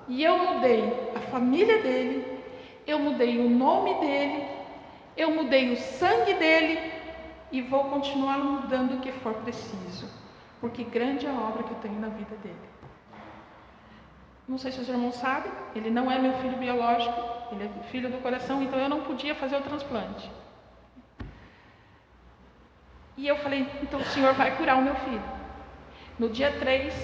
[0.08, 0.84] e eu mudei
[1.14, 2.40] a família dele,
[2.86, 4.46] eu mudei o nome dele,
[5.16, 6.92] eu mudei o sangue dele
[7.52, 10.08] e vou continuar mudando o que for preciso,
[10.60, 12.77] porque grande é a obra que eu tenho na vida dele.
[14.48, 17.20] Não sei se os irmãos sabem, ele não é meu filho biológico,
[17.52, 20.30] ele é filho do coração, então eu não podia fazer o transplante.
[23.18, 25.22] E eu falei, então o Senhor vai curar o meu filho.
[26.18, 26.94] No dia 3,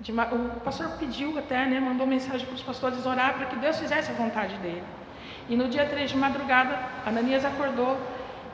[0.00, 3.78] de, o pastor pediu até, né, mandou mensagem para os pastores orar para que Deus
[3.78, 4.82] fizesse a vontade dele.
[5.48, 7.96] E no dia 3 de madrugada, Ananias acordou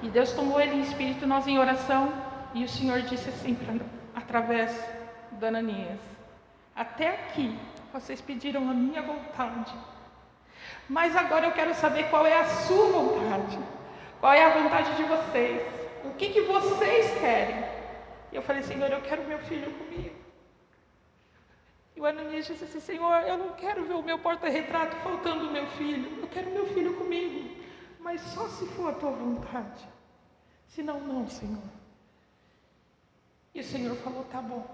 [0.03, 2.13] e Deus tomou ele em espírito, nós em oração,
[2.53, 3.75] e o Senhor disse assim, pra,
[4.15, 4.71] através
[5.33, 5.99] de Ananias:
[6.77, 7.57] Até aqui
[7.93, 9.75] vocês pediram a minha vontade.
[10.89, 13.59] Mas agora eu quero saber qual é a sua vontade.
[14.21, 15.63] Qual é a vontade de vocês?
[16.05, 17.65] O que, que vocês querem?
[18.33, 20.17] E eu falei, Senhor, eu quero meu filho comigo.
[21.97, 25.53] E o Ananias disse assim, Senhor, eu não quero ver o meu porta-retrato faltando o
[25.53, 26.21] meu filho.
[26.21, 27.57] Eu quero meu filho comigo.
[28.01, 29.87] Mas só se for a tua vontade.
[30.69, 31.63] Senão, não, Senhor.
[33.55, 34.65] E o Senhor falou, tá bom.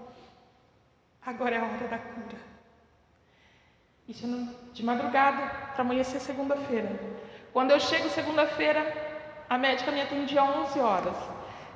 [1.25, 2.54] Agora é a hora da cura.
[4.07, 4.27] Isso
[4.73, 5.41] de madrugada,
[5.73, 6.89] para amanhecer segunda-feira.
[7.51, 8.81] Quando eu chego segunda-feira,
[9.49, 11.15] a médica me atendia 11 horas.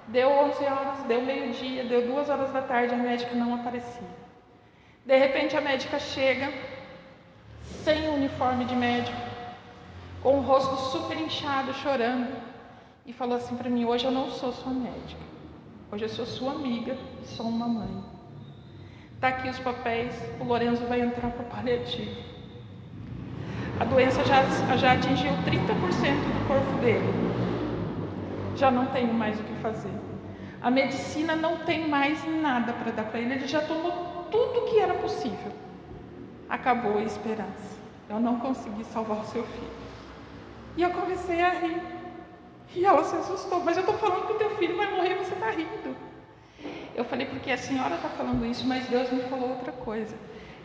[0.07, 4.07] Deu 11 horas, deu meio-dia, deu duas horas da tarde, a médica não aparecia.
[5.05, 6.53] De repente a médica chega,
[7.83, 9.17] sem uniforme de médico,
[10.21, 12.35] com o rosto super inchado, chorando,
[13.05, 15.21] e falou assim para mim: Hoje eu não sou sua médica,
[15.91, 18.18] hoje eu sou sua amiga e sou uma mãe.
[19.19, 22.23] Está aqui os papéis, o Lorenzo vai entrar para o paliativo.
[23.77, 24.41] A doença já,
[24.77, 27.03] já atingiu 30% do corpo dele.
[28.55, 29.91] Já não tenho mais o que fazer.
[30.62, 34.79] A medicina não tem mais nada para dar para ele, ele já tomou tudo que
[34.79, 35.51] era possível.
[36.47, 37.77] Acabou a esperança.
[38.10, 39.71] Eu não consegui salvar o seu filho.
[40.77, 41.82] E eu comecei a rir.
[42.73, 45.34] E ela se assustou, mas eu estou falando que o teu filho vai morrer, você
[45.34, 46.08] está rindo.
[46.99, 50.13] Eu falei, porque a senhora está falando isso, mas Deus me falou outra coisa.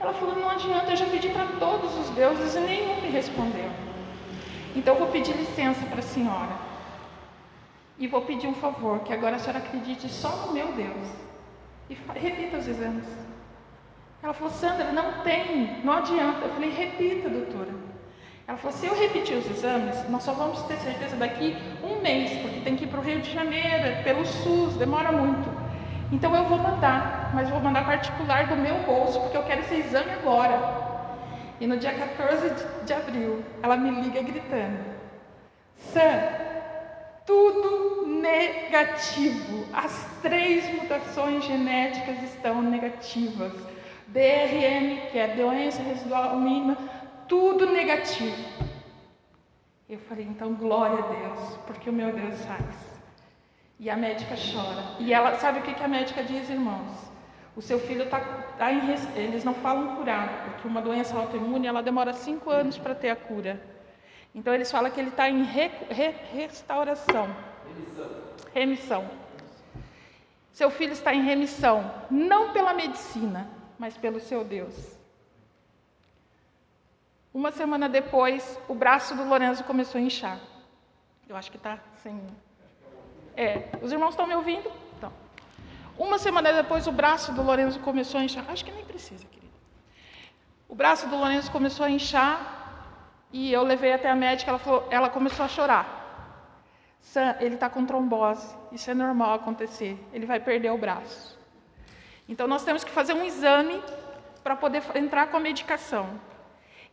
[0.00, 3.70] Ela falou, não adianta, eu já pedi para todos os deuses e nenhum me respondeu.
[4.74, 6.56] Então eu vou pedir licença para a senhora.
[8.00, 11.08] E vou pedir um favor, que agora a senhora acredite só no meu Deus.
[11.88, 13.06] E repita os exames.
[14.20, 16.46] Ela falou, Sandra, não tem, não adianta.
[16.46, 17.70] Eu falei, repita, doutora.
[18.48, 22.32] Ela falou, se eu repetir os exames, nós só vamos ter certeza daqui um mês,
[22.42, 25.63] porque tem que ir para o Rio de Janeiro, é pelo SUS, demora muito.
[26.12, 29.76] Então eu vou mandar, mas vou mandar particular do meu bolso, porque eu quero esse
[29.76, 30.84] exame agora.
[31.60, 34.78] E no dia 14 de abril, ela me liga gritando:
[35.76, 36.44] Sam,
[37.26, 39.66] tudo negativo.
[39.72, 43.52] As três mutações genéticas estão negativas.
[44.08, 46.76] DRM, que é doença residual mínima,
[47.26, 48.36] tudo negativo.
[49.88, 52.93] Eu falei, então glória a Deus, porque o meu Deus faz.
[53.84, 54.82] E a médica chora.
[54.98, 56.90] E ela sabe o que, que a médica diz, irmãos?
[57.54, 58.18] O seu filho está
[58.56, 58.80] tá em.
[59.14, 63.16] Eles não falam curado, porque uma doença autoimune ela demora cinco anos para ter a
[63.16, 63.60] cura.
[64.34, 67.28] Então eles falam que ele está em re, re, restauração.
[67.66, 68.10] Remissão.
[68.54, 69.10] Remissão.
[70.50, 73.46] Seu filho está em remissão, não pela medicina,
[73.78, 74.74] mas pelo seu Deus.
[77.34, 80.40] Uma semana depois, o braço do Lorenzo começou a inchar.
[81.28, 82.18] Eu acho que está sem.
[83.36, 84.70] É, os irmãos estão me ouvindo?
[84.96, 85.12] Então.
[85.98, 88.44] Uma semana depois, o braço do Lourenço começou a inchar.
[88.48, 89.52] Acho que nem precisa, querido.
[90.68, 92.54] O braço do Lourenço começou a inchar
[93.32, 94.50] e eu levei até a médica.
[94.50, 96.04] Ela, falou, ela começou a chorar.
[97.00, 98.54] Sam, ele está com trombose.
[98.72, 99.98] Isso é normal acontecer.
[100.12, 101.38] Ele vai perder o braço.
[102.28, 103.82] Então, nós temos que fazer um exame
[104.42, 106.08] para poder entrar com a medicação.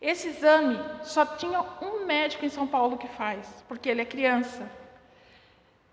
[0.02, 4.68] Esse exame só tinha um médico em São Paulo que faz, porque ele é criança.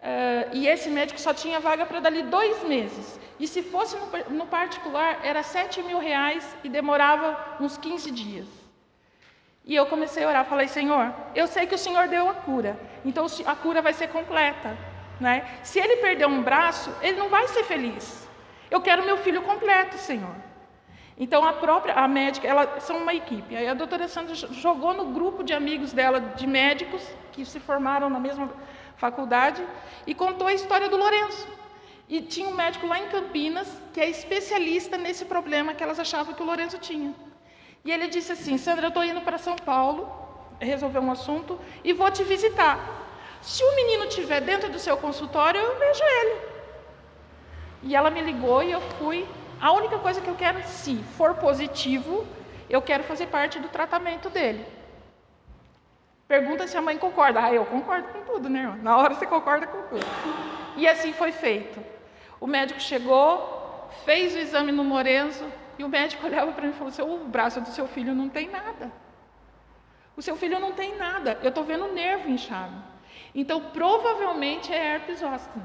[0.00, 3.18] Uh, e esse médico só tinha vaga para dali dois meses.
[3.38, 4.06] E se fosse no,
[4.36, 8.46] no, particular, era sete mil reais e demorava uns 15 dias.
[9.64, 12.78] E eu comecei a orar, falei, Senhor, eu sei que o Senhor deu a cura,
[13.04, 14.76] então a cura vai ser completa.
[15.20, 15.46] Né?
[15.62, 18.26] Se ele perder um braço, ele não vai ser feliz.
[18.70, 20.34] Eu quero meu filho completo, Senhor.
[21.18, 23.56] Então a própria a médica, elas são uma equipe.
[23.56, 28.08] Aí a doutora Sandra jogou no grupo de amigos dela de médicos que se formaram
[28.08, 28.48] na mesma
[28.98, 29.64] faculdade
[30.06, 31.48] e contou a história do Lourenço.
[32.08, 36.34] E tinha um médico lá em Campinas que é especialista nesse problema que elas achavam
[36.34, 37.14] que o Lourenço tinha.
[37.84, 40.10] E ele disse assim: Sandra, eu estou indo para São Paulo
[40.60, 42.76] resolver um assunto e vou te visitar.
[43.40, 46.36] Se o menino estiver dentro do seu consultório, eu vejo ele.
[47.84, 49.26] E ela me ligou e eu fui.
[49.60, 52.26] A única coisa que eu quero, se for positivo,
[52.68, 54.64] eu quero fazer parte do tratamento dele.
[56.28, 57.42] Pergunta se a mãe concorda.
[57.42, 58.60] Ah, eu concordo com tudo, né?
[58.60, 58.76] Irmã?
[58.82, 60.06] Na hora você concorda com tudo.
[60.76, 61.82] E assim foi feito.
[62.38, 65.46] O médico chegou, fez o exame no Lorenzo
[65.78, 68.28] e o médico olhava para mim e falou assim: o braço do seu filho não
[68.28, 68.92] tem nada.
[70.14, 71.38] O seu filho não tem nada.
[71.42, 72.74] Eu estou vendo o nervo inchado.
[73.34, 75.62] Então, provavelmente é herpes zoster.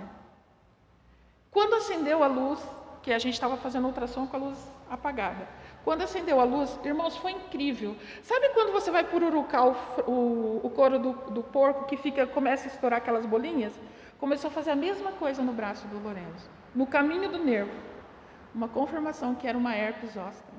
[1.52, 2.60] Quando acendeu a luz,
[3.02, 4.58] que a gente estava fazendo ultrassom com a luz
[4.90, 5.48] apagada.
[5.84, 7.96] Quando acendeu a luz, irmãos, foi incrível.
[8.22, 9.76] Sabe quando você vai pururucar o,
[10.10, 13.78] o, o couro do, do, porco que fica, começa a estourar aquelas bolinhas?
[14.18, 17.72] Começou a fazer a mesma coisa no braço do Lourenço, no caminho do nervo.
[18.56, 20.54] Uma confirmação que era uma herpes zoster.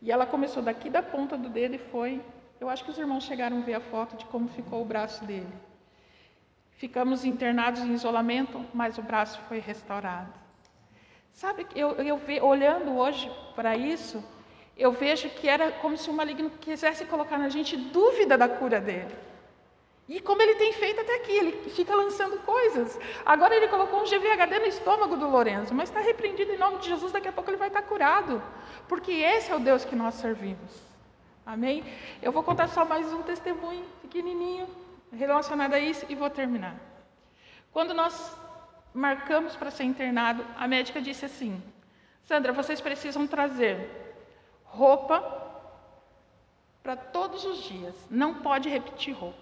[0.00, 2.20] E ela começou daqui da ponta do dedo e foi.
[2.60, 5.24] Eu acho que os irmãos chegaram a ver a foto de como ficou o braço
[5.24, 5.52] dele.
[6.72, 10.32] Ficamos internados em isolamento, mas o braço foi restaurado.
[11.32, 14.22] Sabe, eu, eu olhando hoje para isso,
[14.76, 18.80] eu vejo que era como se o maligno quisesse colocar na gente dúvida da cura
[18.80, 19.14] dele.
[20.08, 22.98] E como ele tem feito até aqui, ele fica lançando coisas.
[23.24, 26.88] Agora ele colocou um GVHD no estômago do Lourenço, mas está repreendido em nome de
[26.88, 28.42] Jesus, daqui a pouco ele vai estar curado.
[28.88, 30.82] Porque esse é o Deus que nós servimos.
[31.46, 31.84] Amém?
[32.20, 34.68] Eu vou contar só mais um testemunho pequenininho
[35.12, 36.76] relacionado a isso e vou terminar.
[37.72, 38.36] Quando nós
[38.92, 41.62] marcamos para ser internado, a médica disse assim:
[42.24, 44.11] Sandra, vocês precisam trazer
[44.72, 45.40] roupa
[46.82, 49.38] para todos os dias, não pode repetir roupa.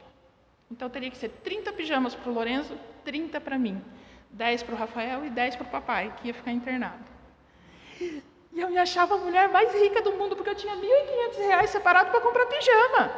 [0.70, 3.82] Então teria que ser 30 pijamas para o Lorenzo, 30 para mim,
[4.30, 7.02] 10 para o Rafael e 10 para o papai, que ia ficar internado.
[8.52, 11.70] E eu me achava a mulher mais rica do mundo, porque eu tinha 1.500 reais
[11.70, 13.10] separado para comprar pijama.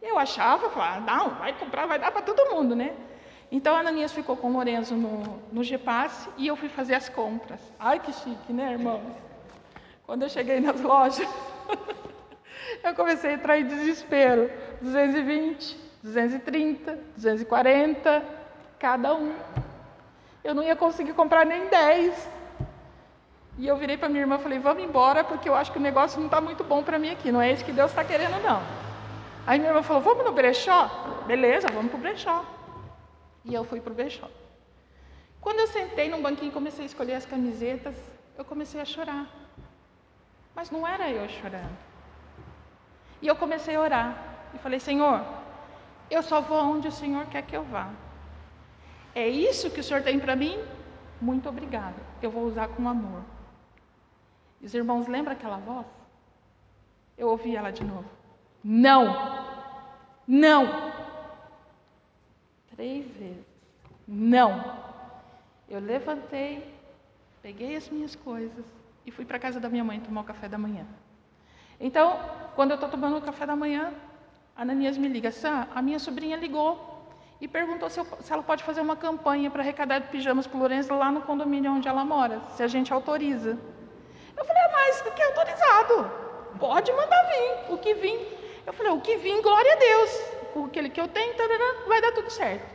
[0.00, 2.94] Eu achava, falava, não, vai comprar, vai dar para todo mundo, né?
[3.50, 7.08] Então a Ananias ficou com o Lorenzo no, no GPasse e eu fui fazer as
[7.08, 7.60] compras.
[7.78, 9.31] Ai que chique, né, irmãos?
[10.06, 11.28] Quando eu cheguei nas lojas,
[12.82, 14.50] eu comecei a entrar em desespero.
[14.80, 18.24] 220, 230, 240,
[18.78, 19.32] cada um.
[20.42, 22.30] Eu não ia conseguir comprar nem 10.
[23.58, 25.82] E eu virei para minha irmã e falei: Vamos embora, porque eu acho que o
[25.82, 27.30] negócio não está muito bom para mim aqui.
[27.30, 28.60] Não é isso que Deus está querendo, não.
[29.46, 30.90] Aí minha irmã falou: Vamos no brechó?
[31.26, 32.44] Beleza, vamos para o brechó.
[33.44, 34.28] E eu fui para o brechó.
[35.40, 37.94] Quando eu sentei num banquinho e comecei a escolher as camisetas,
[38.36, 39.41] eu comecei a chorar.
[40.54, 41.76] Mas não era eu chorando.
[43.20, 44.34] E eu comecei a orar.
[44.54, 45.24] E falei: Senhor,
[46.10, 47.90] eu só vou onde o Senhor quer que eu vá.
[49.14, 50.58] É isso que o Senhor tem para mim?
[51.20, 51.96] Muito obrigada.
[52.20, 53.22] Eu vou usar com amor.
[54.60, 55.86] E os irmãos lembram aquela voz?
[57.16, 58.08] Eu ouvi ela de novo.
[58.62, 59.04] Não!
[60.26, 60.92] Não!
[62.74, 63.44] Três vezes.
[64.06, 64.80] Não.
[65.68, 66.74] Eu levantei,
[67.42, 68.64] peguei as minhas coisas
[69.06, 70.86] e fui para casa da minha mãe tomar o café da manhã.
[71.80, 72.18] Então,
[72.54, 73.92] quando eu estou tomando o café da manhã,
[74.56, 77.06] Ananias me liga, Sam, a minha sobrinha ligou
[77.40, 80.60] e perguntou se, eu, se ela pode fazer uma campanha para arrecadar pijamas para o
[80.60, 83.58] Lourenço lá no condomínio onde ela mora, se a gente autoriza.
[84.36, 86.10] Eu falei, ah, mas o que é autorizado?
[86.60, 88.18] Pode mandar vir, o que vim.
[88.64, 92.00] Eu falei, o que vim, glória a Deus com aquele que eu tenho, tarará, vai
[92.00, 92.70] dar tudo certo.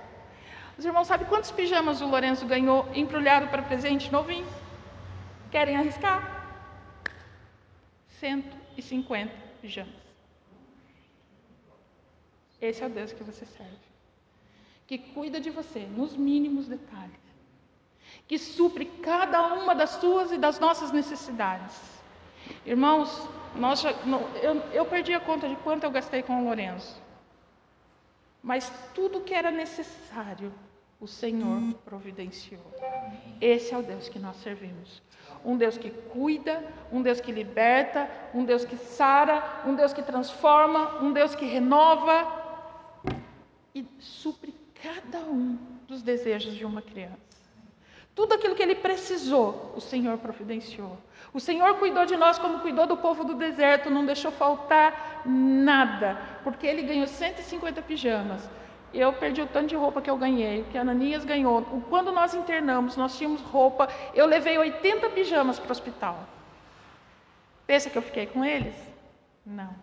[0.78, 4.46] Os irmãos sabem quantos pijamas o Lourenço ganhou embrulhado para presente novinho?
[5.52, 6.38] Querem arriscar?
[8.20, 9.32] 150
[9.62, 9.94] pijamas.
[12.60, 13.88] Esse é o Deus que você serve.
[14.88, 17.16] Que cuida de você nos mínimos detalhes.
[18.28, 21.76] Que supre cada uma das suas e das nossas necessidades.
[22.66, 23.92] Irmãos, nós já,
[24.42, 27.02] eu, eu perdi a conta de quanto eu gastei com o Lourenço.
[28.42, 30.54] Mas tudo que era necessário,
[31.00, 32.66] o Senhor providenciou.
[33.42, 35.02] Esse é o Deus que nós servimos.
[35.48, 40.02] Um Deus que cuida, um Deus que liberta, um Deus que sara, um Deus que
[40.02, 42.28] transforma, um Deus que renova
[43.74, 47.16] e supre cada um dos desejos de uma criança.
[48.14, 50.98] Tudo aquilo que ele precisou, o Senhor providenciou.
[51.34, 56.20] O Senhor cuidou de nós como cuidou do povo do deserto, não deixou faltar nada,
[56.44, 58.50] porque ele ganhou 150 pijamas.
[58.94, 61.62] Eu perdi o tanto de roupa que eu ganhei, que a Ananias ganhou.
[61.90, 63.90] Quando nós internamos, nós tínhamos roupa.
[64.14, 66.18] Eu levei 80 pijamas para o hospital.
[67.66, 68.76] Pensa que eu fiquei com eles?
[69.46, 69.76] Não.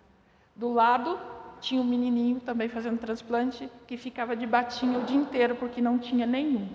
[0.56, 1.18] Do lado
[1.60, 5.98] tinha um menininho também fazendo transplante que ficava de batinha o dia inteiro porque não
[5.98, 6.68] tinha nenhum.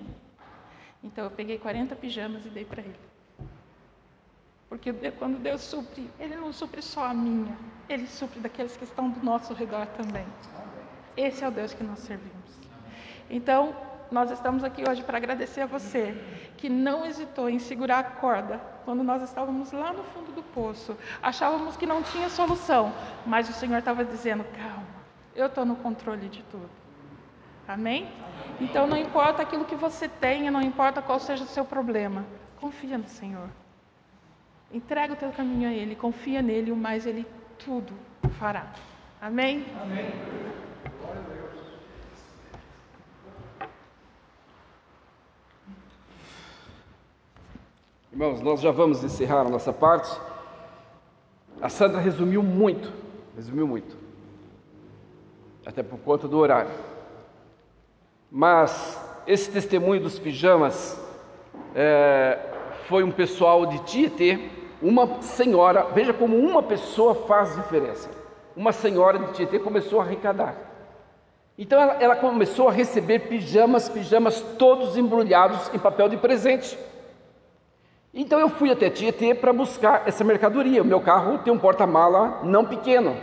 [1.04, 3.10] Então eu peguei 40 pijamas e dei para ele.
[4.70, 7.58] Porque quando Deus supre, Ele não supre só a minha,
[7.90, 10.26] Ele supre daqueles que estão do nosso redor também.
[11.20, 12.50] Esse é o Deus que nós servimos.
[13.30, 13.76] Então,
[14.10, 16.16] nós estamos aqui hoje para agradecer a você
[16.56, 20.96] que não hesitou em segurar a corda quando nós estávamos lá no fundo do poço.
[21.22, 22.94] Achávamos que não tinha solução,
[23.26, 24.88] mas o Senhor estava dizendo: calma,
[25.36, 26.70] eu estou no controle de tudo.
[27.68, 28.10] Amém?
[28.62, 32.26] Então, não importa aquilo que você tenha, não importa qual seja o seu problema,
[32.62, 33.50] confia no Senhor.
[34.72, 37.94] Entrega o teu caminho a Ele, confia nele, o mais Ele tudo
[38.40, 38.68] fará.
[39.22, 39.66] Amém?
[39.82, 40.69] Amém.
[48.12, 50.20] Irmãos, nós já vamos encerrar a nossa parte.
[51.62, 52.92] A Sandra resumiu muito,
[53.36, 53.96] resumiu muito,
[55.64, 56.72] até por conta do horário.
[58.32, 61.00] Mas esse testemunho dos pijamas
[61.76, 62.40] é,
[62.88, 64.50] foi um pessoal de Tietê,
[64.82, 68.10] uma senhora, veja como uma pessoa faz diferença.
[68.56, 70.56] Uma senhora de Tietê começou a arrecadar.
[71.56, 76.76] Então ela, ela começou a receber pijamas, pijamas todos embrulhados em papel de presente.
[78.14, 80.82] Então eu fui até Tietê para buscar essa mercadoria.
[80.82, 83.16] O meu carro tem um porta-mala não pequeno,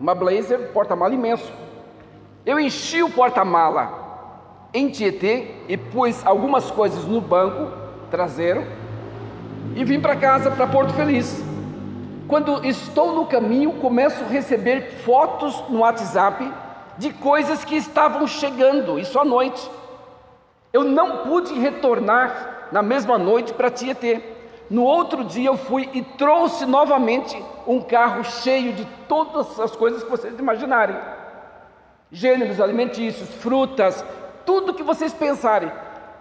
[0.00, 1.52] uma Blazer, porta-mala imenso.
[2.44, 4.00] Eu enchi o porta-mala
[4.72, 7.70] em Tietê e pus algumas coisas no banco
[8.10, 8.66] traseiro
[9.76, 11.44] e vim para casa, para Porto Feliz.
[12.26, 16.50] Quando estou no caminho, começo a receber fotos no WhatsApp
[16.96, 19.70] de coisas que estavam chegando, isso à noite.
[20.72, 24.20] Eu não pude retornar na mesma noite para Tietê.
[24.68, 30.02] No outro dia eu fui e trouxe novamente um carro cheio de todas as coisas
[30.02, 30.96] que vocês imaginarem.
[32.10, 34.04] Gêneros alimentícios, frutas,
[34.46, 35.70] tudo que vocês pensarem.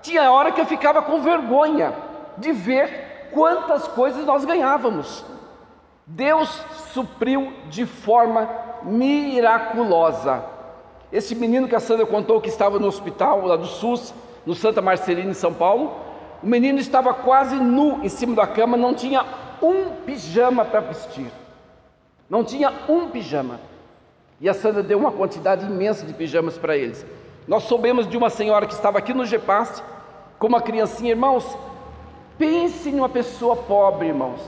[0.01, 1.93] Tinha hora que eu ficava com vergonha
[2.37, 5.25] de ver quantas coisas nós ganhávamos.
[6.05, 6.49] Deus
[6.93, 8.49] supriu de forma
[8.83, 10.43] miraculosa.
[11.11, 14.13] Esse menino que a Sandra contou que estava no hospital lá do SUS,
[14.45, 16.10] no Santa Marcelina, em São Paulo,
[16.41, 19.23] o menino estava quase nu em cima da cama, não tinha
[19.61, 21.31] um pijama para vestir.
[22.29, 23.59] Não tinha um pijama.
[24.39, 27.05] E a Sandra deu uma quantidade imensa de pijamas para eles.
[27.47, 29.83] Nós soubemos de uma senhora que estava aqui no GEPAS,
[30.39, 31.45] com uma criancinha, irmãos.
[32.37, 34.41] Pense em uma pessoa pobre, irmãos.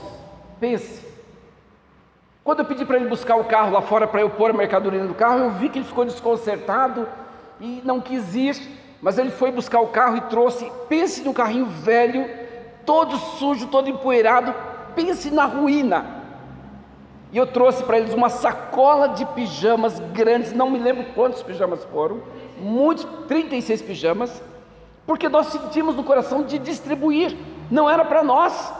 [0.58, 1.04] Pense.
[2.42, 5.02] Quando eu pedi para ele buscar o carro lá fora para eu pôr a mercadoria
[5.04, 7.08] no carro, eu vi que ele ficou desconcertado
[7.60, 8.56] e não quis ir,
[9.04, 10.72] mas ele foi buscar o carro e trouxe.
[10.88, 12.26] Pense no carrinho velho,
[12.86, 14.54] todo sujo, todo empoeirado.
[14.96, 16.22] Pense na ruína.
[17.30, 21.84] E eu trouxe para eles uma sacola de pijamas grandes, não me lembro quantos pijamas
[21.92, 22.22] foram,
[22.58, 24.42] muitos, 36 pijamas,
[25.04, 27.36] porque nós sentimos no coração de distribuir,
[27.70, 28.72] não era para nós.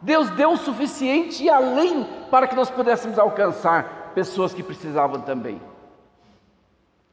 [0.00, 5.60] Deus deu o suficiente e além para que nós pudéssemos alcançar pessoas que precisavam também.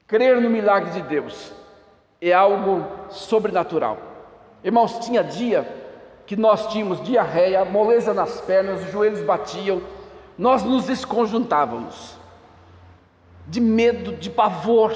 [0.08, 1.59] Crer no milagre de Deus
[2.22, 3.98] é algo sobrenatural.
[4.64, 5.68] Irmãos, tinha dia
[6.26, 9.82] que nós tínhamos diarreia, moleza nas pernas, os joelhos batiam,
[10.38, 12.18] nós nos esconjuntávamos
[13.48, 14.94] de medo, de pavor,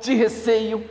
[0.00, 0.82] de receio,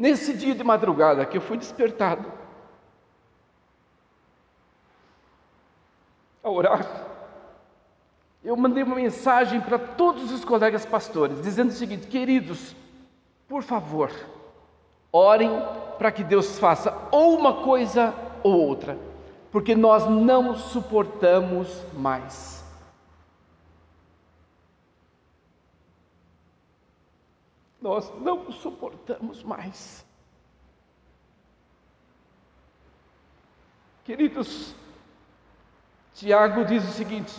[0.00, 2.39] Nesse dia de madrugada que eu fui despertado
[6.42, 7.10] a orar,
[8.42, 12.74] eu mandei uma mensagem para todos os colegas pastores, dizendo o seguinte: queridos,
[13.46, 14.10] por favor,
[15.12, 15.50] orem
[15.98, 18.98] para que Deus faça ou uma coisa ou outra,
[19.52, 22.64] porque nós não suportamos mais.
[27.80, 30.04] Nós não suportamos mais.
[34.04, 34.74] Queridos,
[36.20, 37.34] Tiago diz o seguinte: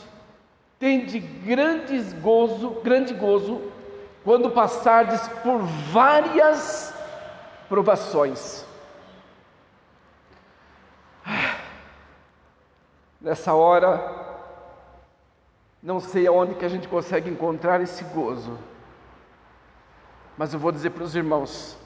[0.79, 3.61] tende grandes gozo, grande gozo,
[4.23, 5.59] quando passardes por
[5.91, 6.91] várias
[7.69, 8.65] provações.
[13.21, 14.01] Nessa hora,
[15.83, 18.57] não sei aonde que a gente consegue encontrar esse gozo.
[20.35, 21.77] Mas eu vou dizer para os irmãos: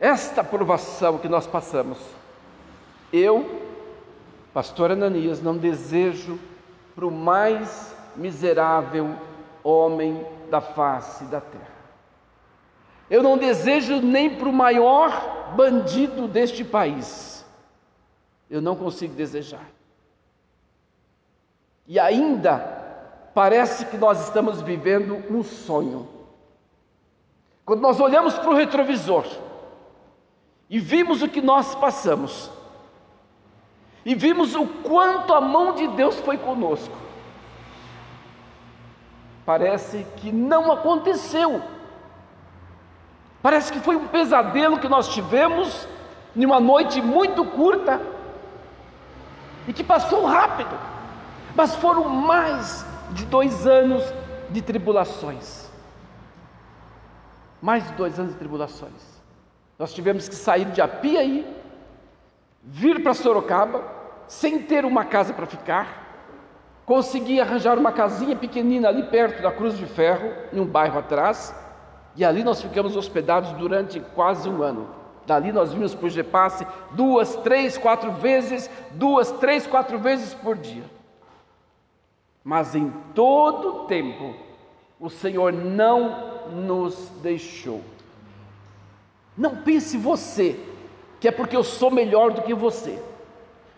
[0.00, 1.98] esta provação que nós passamos,
[3.12, 3.65] eu
[4.56, 6.40] Pastor Ananias, não desejo
[6.94, 9.14] para o mais miserável
[9.62, 11.76] homem da face da terra.
[13.10, 17.44] Eu não desejo nem para o maior bandido deste país.
[18.48, 19.68] Eu não consigo desejar.
[21.86, 22.56] E ainda
[23.34, 26.08] parece que nós estamos vivendo um sonho.
[27.62, 29.26] Quando nós olhamos para o retrovisor
[30.70, 32.50] e vimos o que nós passamos,
[34.06, 36.96] e vimos o quanto a mão de Deus foi conosco,
[39.44, 41.60] parece que não aconteceu.
[43.42, 45.88] Parece que foi um pesadelo que nós tivemos
[46.36, 48.00] em uma noite muito curta
[49.66, 50.78] e que passou rápido,
[51.56, 54.04] mas foram mais de dois anos
[54.50, 55.68] de tribulações.
[57.60, 59.20] Mais de dois anos de tribulações.
[59.76, 61.44] Nós tivemos que sair de Apiaí,
[62.66, 63.80] vir para Sorocaba,
[64.26, 66.04] sem ter uma casa para ficar,
[66.84, 71.54] consegui arranjar uma casinha pequenina ali perto da Cruz de Ferro, em um bairro atrás,
[72.16, 74.88] e ali nós ficamos hospedados durante quase um ano.
[75.26, 80.56] Dali nós vimos para o Gepasse duas, três, quatro vezes, duas, três, quatro vezes por
[80.56, 80.84] dia.
[82.42, 84.34] Mas em todo o tempo,
[84.98, 87.82] o Senhor não nos deixou.
[89.36, 90.58] Não pense você
[91.26, 93.02] que é porque eu sou melhor do que você.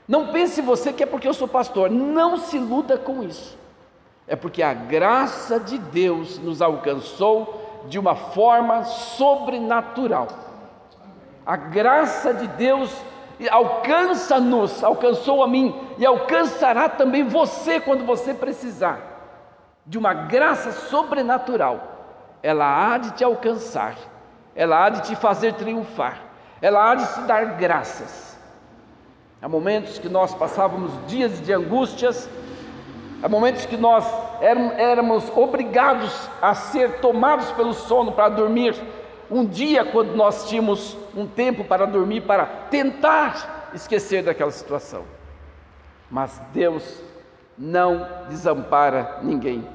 [0.06, 1.90] Não pense você que é porque eu sou pastor.
[1.90, 3.56] Não se iluda com isso.
[4.26, 10.28] É porque a graça de Deus nos alcançou de uma forma sobrenatural.
[11.46, 12.94] A graça de Deus
[13.50, 19.00] alcança-nos, alcançou a mim e alcançará também você quando você precisar
[19.86, 21.80] de uma graça sobrenatural.
[22.42, 23.94] Ela há de te alcançar,
[24.54, 26.27] ela há de te fazer triunfar,
[26.60, 28.36] ela há de te dar graças.
[29.40, 32.28] Há momentos que nós passávamos dias de angústias,
[33.22, 34.04] há momentos que nós
[34.40, 38.74] éramos obrigados a ser tomados pelo sono para dormir.
[39.30, 45.04] Um dia, quando nós tínhamos um tempo para dormir, para tentar esquecer daquela situação.
[46.10, 47.02] Mas Deus
[47.56, 49.66] não desampara ninguém.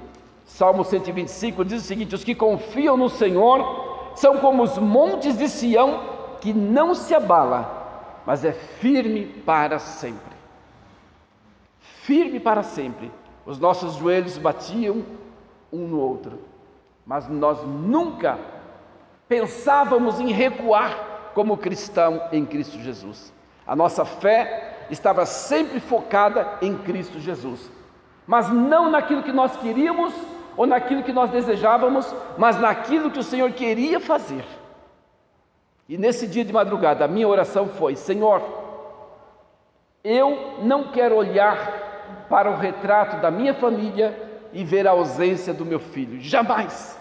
[0.45, 5.47] Salmo 125 diz o seguinte: Os que confiam no Senhor são como os montes de
[5.47, 6.12] Sião
[6.43, 10.35] que não se abala, mas é firme para sempre.
[11.79, 13.09] Firme para sempre.
[13.45, 15.05] Os nossos joelhos batiam
[15.71, 16.41] um no outro,
[17.05, 18.37] mas nós nunca
[19.25, 23.33] pensávamos em recuar como cristão em Cristo Jesus.
[23.65, 27.71] A nossa fé estava sempre focada em Cristo Jesus,
[28.27, 30.13] mas não naquilo que nós queríamos
[30.57, 34.43] ou naquilo que nós desejávamos, mas naquilo que o Senhor queria fazer.
[35.87, 38.41] E nesse dia de madrugada, a minha oração foi: Senhor,
[40.03, 45.65] eu não quero olhar para o retrato da minha família e ver a ausência do
[45.65, 46.97] meu filho, jamais,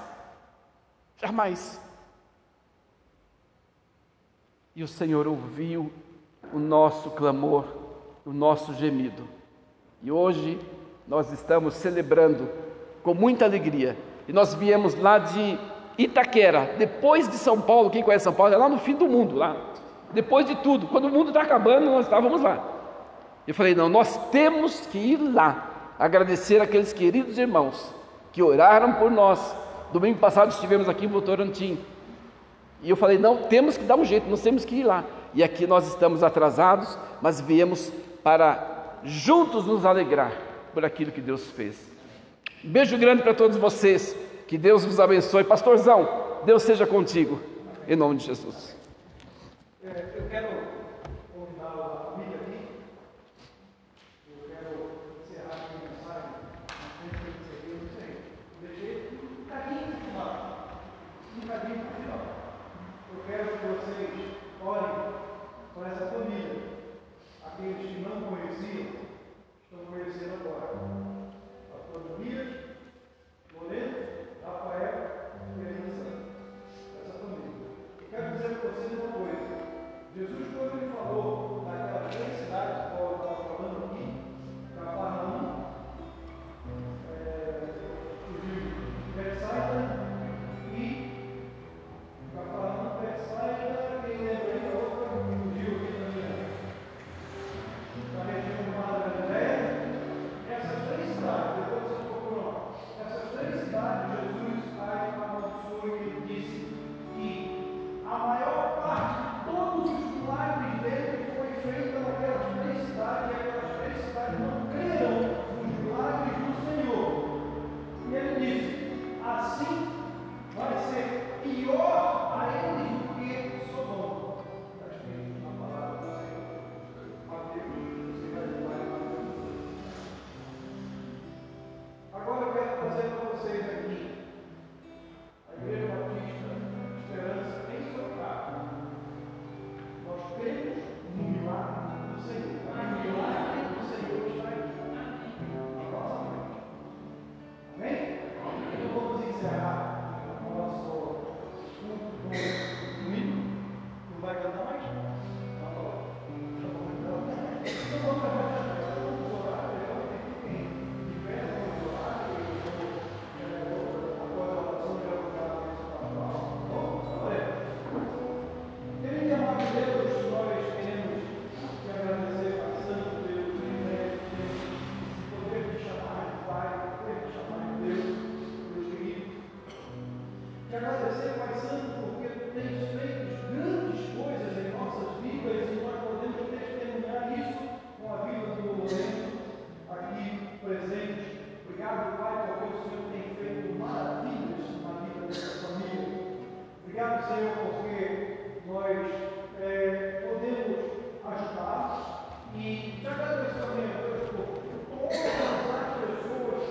[1.17, 1.81] jamais.
[4.75, 5.93] E o Senhor ouviu
[6.53, 7.67] o nosso clamor,
[8.25, 9.29] o nosso gemido.
[10.03, 10.59] E hoje
[11.07, 12.49] nós estamos celebrando
[13.03, 13.97] com muita alegria.
[14.27, 15.59] E nós viemos lá de
[16.05, 19.37] Itaquera, depois de São Paulo, quem conhece São Paulo, é lá no fim do mundo,
[19.37, 19.57] lá.
[20.13, 22.63] Depois de tudo, quando o mundo está acabando, nós estávamos lá.
[23.47, 27.93] Eu falei, não, nós temos que ir lá, agradecer aqueles queridos irmãos
[28.33, 29.57] que oraram por nós.
[29.93, 31.79] Domingo passado estivemos aqui em Votorantim,
[32.83, 35.05] e eu falei: não, temos que dar um jeito, nós temos que ir lá.
[35.35, 37.93] E aqui nós estamos atrasados, mas viemos
[38.23, 40.33] para juntos nos alegrar
[40.75, 41.91] por aquilo que Deus fez.
[42.65, 44.17] Um beijo grande para todos vocês,
[44.53, 45.45] que Deus vos abençoe.
[45.45, 46.07] Pastorzão,
[46.45, 47.41] Deus seja contigo,
[47.89, 48.77] em nome de Jesus.
[49.83, 50.49] É, eu quero